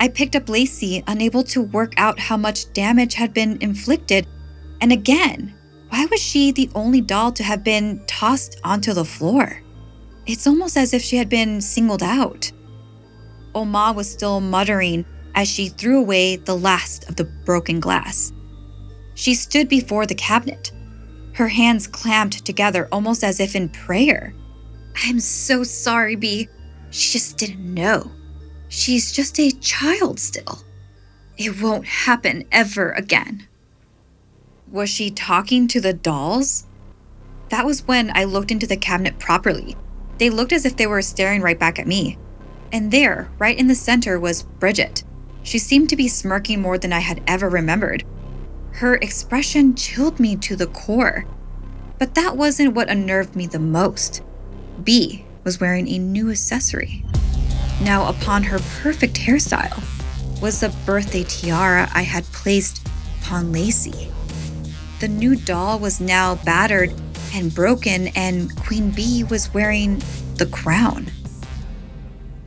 I 0.00 0.08
picked 0.08 0.34
up 0.34 0.48
Lacey, 0.48 1.04
unable 1.06 1.42
to 1.44 1.62
work 1.62 1.92
out 1.98 2.18
how 2.18 2.36
much 2.36 2.72
damage 2.72 3.14
had 3.14 3.34
been 3.34 3.58
inflicted. 3.60 4.26
And 4.80 4.92
again, 4.92 5.54
why 5.90 6.06
was 6.06 6.20
she 6.20 6.52
the 6.52 6.70
only 6.74 7.02
doll 7.02 7.32
to 7.32 7.44
have 7.44 7.62
been 7.62 8.02
tossed 8.06 8.58
onto 8.64 8.94
the 8.94 9.04
floor? 9.04 9.62
It's 10.26 10.46
almost 10.46 10.76
as 10.76 10.94
if 10.94 11.02
she 11.02 11.16
had 11.16 11.28
been 11.28 11.60
singled 11.60 12.02
out. 12.02 12.50
Oma 13.54 13.92
was 13.94 14.10
still 14.10 14.40
muttering 14.40 15.04
as 15.34 15.48
she 15.48 15.68
threw 15.68 15.98
away 15.98 16.36
the 16.36 16.56
last 16.56 17.08
of 17.08 17.16
the 17.16 17.24
broken 17.24 17.80
glass. 17.80 18.32
She 19.14 19.34
stood 19.34 19.68
before 19.68 20.06
the 20.06 20.14
cabinet, 20.14 20.72
her 21.34 21.48
hands 21.48 21.86
clamped 21.86 22.44
together 22.44 22.88
almost 22.92 23.24
as 23.24 23.40
if 23.40 23.56
in 23.56 23.68
prayer. 23.68 24.34
I'm 25.04 25.20
so 25.20 25.62
sorry, 25.62 26.16
Bee. 26.16 26.48
She 26.90 27.12
just 27.12 27.38
didn't 27.38 27.72
know. 27.72 28.10
She's 28.68 29.12
just 29.12 29.38
a 29.40 29.50
child 29.50 30.20
still. 30.20 30.62
It 31.38 31.60
won't 31.62 31.86
happen 31.86 32.44
ever 32.52 32.92
again. 32.92 33.48
Was 34.70 34.90
she 34.90 35.10
talking 35.10 35.68
to 35.68 35.80
the 35.80 35.92
dolls? 35.92 36.66
That 37.48 37.66
was 37.66 37.86
when 37.86 38.14
I 38.14 38.24
looked 38.24 38.50
into 38.50 38.66
the 38.66 38.76
cabinet 38.76 39.18
properly. 39.18 39.76
They 40.18 40.30
looked 40.30 40.52
as 40.52 40.64
if 40.64 40.76
they 40.76 40.86
were 40.86 41.02
staring 41.02 41.40
right 41.40 41.58
back 41.58 41.78
at 41.78 41.86
me. 41.86 42.18
And 42.72 42.90
there, 42.90 43.30
right 43.38 43.58
in 43.58 43.68
the 43.68 43.74
center, 43.74 44.18
was 44.18 44.42
Bridget. 44.42 45.04
She 45.42 45.58
seemed 45.58 45.90
to 45.90 45.96
be 45.96 46.08
smirking 46.08 46.62
more 46.62 46.78
than 46.78 46.92
I 46.92 47.00
had 47.00 47.22
ever 47.26 47.48
remembered. 47.48 48.04
Her 48.72 48.94
expression 48.94 49.74
chilled 49.74 50.18
me 50.18 50.36
to 50.36 50.56
the 50.56 50.66
core. 50.66 51.26
But 51.98 52.14
that 52.14 52.36
wasn't 52.36 52.74
what 52.74 52.88
unnerved 52.88 53.36
me 53.36 53.46
the 53.46 53.58
most. 53.58 54.22
Bee 54.82 55.26
was 55.44 55.60
wearing 55.60 55.86
a 55.88 55.98
new 55.98 56.30
accessory. 56.30 57.04
Now, 57.82 58.08
upon 58.08 58.44
her 58.44 58.58
perfect 58.80 59.16
hairstyle 59.16 59.82
was 60.40 60.60
the 60.60 60.74
birthday 60.86 61.24
tiara 61.24 61.90
I 61.94 62.02
had 62.02 62.24
placed 62.26 62.86
upon 63.20 63.52
Lacey. 63.52 64.10
The 65.00 65.08
new 65.08 65.36
doll 65.36 65.78
was 65.78 66.00
now 66.00 66.36
battered 66.36 66.92
and 67.34 67.54
broken, 67.54 68.08
and 68.08 68.54
Queen 68.56 68.90
Bee 68.90 69.24
was 69.24 69.52
wearing 69.52 70.02
the 70.36 70.46
crown. 70.46 71.10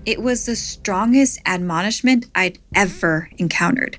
It 0.06 0.22
was 0.22 0.46
the 0.46 0.56
strongest 0.56 1.39
admonishment 1.48 2.28
I'd 2.36 2.60
ever 2.76 3.30
encountered. 3.39 3.98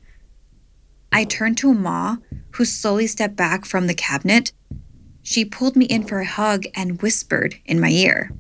I 1.11 1.25
turned 1.25 1.59
to 1.59 1.75
Ma, 1.75 2.19
who 2.53 2.65
slowly 2.65 3.09
stepped 3.09 3.35
back 3.35 3.65
from 3.65 3.89
the 3.89 3.95
cabinet. 3.95 4.53
She 5.23 5.45
pulled 5.45 5.75
me 5.75 5.87
in 5.87 6.05
for 6.05 6.21
a 6.21 6.25
hug 6.27 6.65
and 6.77 7.03
whispered 7.03 7.57
in 7.65 7.81
my 7.81 7.89
ear 7.89 8.31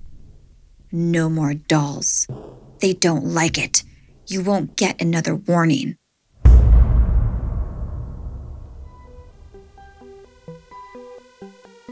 No 0.93 1.29
more 1.29 1.55
dolls. 1.55 2.29
They 2.79 2.93
don't 2.93 3.25
like 3.25 3.59
it. 3.59 3.83
You 4.29 4.43
won't 4.43 4.77
get 4.77 5.01
another 5.03 5.35
warning. 5.35 5.97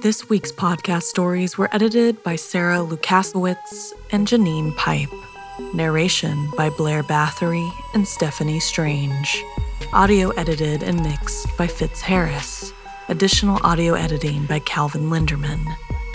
This 0.03 0.29
week's 0.29 0.53
podcast 0.53 1.05
stories 1.05 1.57
were 1.59 1.75
edited 1.75 2.23
by 2.23 2.37
Sarah 2.37 2.79
Lukasiewicz 2.79 3.93
and 4.13 4.29
Janine 4.29 4.77
Pipe. 4.77 5.09
Narration 5.73 6.51
by 6.57 6.71
Blair 6.71 7.03
Bathory 7.03 7.71
and 7.95 8.07
Stephanie 8.07 8.61
Strange. 8.61 9.45
Audio 9.93 10.31
edited 10.31 10.83
and 10.83 11.01
mixed 11.03 11.57
by 11.57 11.67
Fitz 11.67 12.01
Harris. 12.01 12.73
Additional 13.09 13.61
audio 13.62 13.95
editing 13.95 14.47
by 14.47 14.59
Calvin 14.61 15.11
Linderman. 15.11 15.64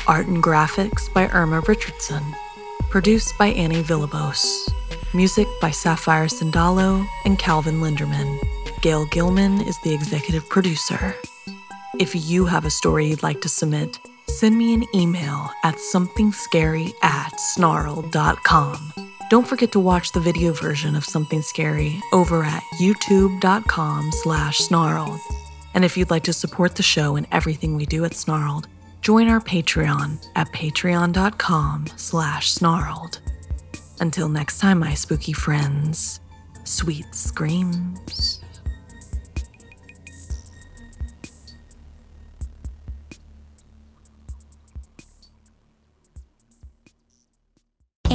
Art 0.08 0.28
and 0.28 0.44
graphics 0.44 1.12
by 1.14 1.28
Irma 1.30 1.62
Richardson. 1.62 2.24
Produced 2.90 3.38
by 3.38 3.48
Annie 3.48 3.84
Villabos. 3.84 4.70
Music 5.14 5.48
by 5.62 5.72
Sapphire 5.72 6.28
Sandalo 6.28 7.06
and 7.26 7.40
Calvin 7.40 7.82
Linderman. 7.82 8.40
Gail 8.82 9.06
Gilman 9.06 9.62
is 9.62 9.78
the 9.84 9.94
executive 9.94 10.48
producer. 10.50 11.16
If 12.00 12.14
you 12.14 12.46
have 12.46 12.66
a 12.66 12.70
story 12.70 13.08
you'd 13.08 13.24
like 13.24 13.42
to 13.42 13.50
submit, 13.50 14.00
send 14.28 14.58
me 14.58 14.74
an 14.74 14.84
email 14.94 15.50
at 15.64 15.76
somethingscary 15.76 16.94
at 17.02 17.40
snarl.com. 17.40 19.09
Don't 19.30 19.48
forget 19.48 19.72
to 19.74 19.80
watch 19.80 20.12
the 20.12 20.20
video 20.20 20.54
version 20.54 20.96
of 20.96 21.06
Something 21.06 21.44
Scary 21.44 22.02
over 22.14 22.44
at 22.44 22.64
youtube.com 22.82 24.12
slash 24.12 24.58
snarled. 24.58 25.20
And 25.76 25.86
if 25.86 25.96
you'd 25.96 26.10
like 26.10 26.24
to 26.24 26.34
support 26.34 26.76
the 26.76 26.84
show 26.84 27.16
and 27.16 27.28
everything 27.32 27.76
we 27.76 27.86
do 27.86 28.06
at 28.06 28.16
Snarled, 28.16 28.68
join 29.02 29.28
our 29.30 29.40
Patreon 29.40 30.26
at 30.36 30.52
patreon.com 30.52 31.86
slash 31.96 32.52
snarled. 32.52 33.20
Until 34.00 34.30
next 34.30 34.60
time, 34.60 34.80
my 34.80 34.96
spooky 34.96 35.34
friends, 35.34 36.20
sweet 36.64 37.06
screams. 37.14 38.39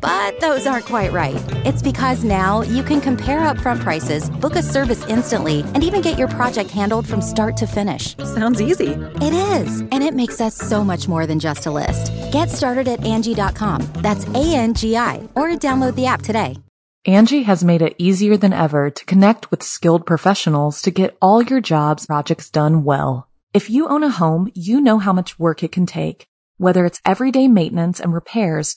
But 0.00 0.40
those 0.40 0.66
aren't 0.66 0.86
quite 0.86 1.12
right. 1.12 1.42
It's 1.66 1.82
because 1.82 2.24
now 2.24 2.62
you 2.62 2.82
can 2.82 3.00
compare 3.00 3.40
upfront 3.40 3.80
prices, 3.80 4.30
book 4.30 4.56
a 4.56 4.62
service 4.62 5.06
instantly, 5.06 5.60
and 5.74 5.82
even 5.82 6.00
get 6.00 6.18
your 6.18 6.28
project 6.28 6.70
handled 6.70 7.06
from 7.06 7.20
start 7.22 7.56
to 7.58 7.66
finish. 7.66 8.16
Sounds 8.18 8.60
easy. 8.60 8.92
It 9.20 9.32
is, 9.32 9.80
and 9.80 10.02
it 10.02 10.14
makes 10.14 10.40
us 10.40 10.54
so 10.56 10.84
much 10.84 11.08
more 11.08 11.26
than 11.26 11.40
just 11.40 11.66
a 11.66 11.70
list. 11.70 12.12
Get 12.32 12.50
started 12.50 12.88
at 12.88 13.00
Angi.com. 13.00 13.88
That's 13.94 14.26
A 14.28 14.54
N 14.54 14.74
G 14.74 14.96
I, 14.96 15.28
or 15.34 15.48
download 15.50 15.94
the 15.94 16.06
app 16.06 16.22
today. 16.22 16.56
Angi 17.06 17.44
has 17.44 17.64
made 17.64 17.80
it 17.80 17.94
easier 17.96 18.36
than 18.36 18.52
ever 18.52 18.90
to 18.90 19.04
connect 19.06 19.50
with 19.50 19.62
skilled 19.62 20.04
professionals 20.04 20.82
to 20.82 20.90
get 20.90 21.16
all 21.22 21.40
your 21.42 21.60
jobs 21.60 22.04
projects 22.06 22.50
done 22.50 22.84
well. 22.84 23.26
If 23.54 23.70
you 23.70 23.88
own 23.88 24.02
a 24.02 24.10
home, 24.10 24.50
you 24.54 24.80
know 24.82 24.98
how 24.98 25.14
much 25.14 25.38
work 25.38 25.62
it 25.62 25.72
can 25.72 25.86
take, 25.86 26.26
whether 26.58 26.84
it's 26.84 27.00
everyday 27.06 27.48
maintenance 27.48 28.00
and 28.00 28.12
repairs 28.12 28.76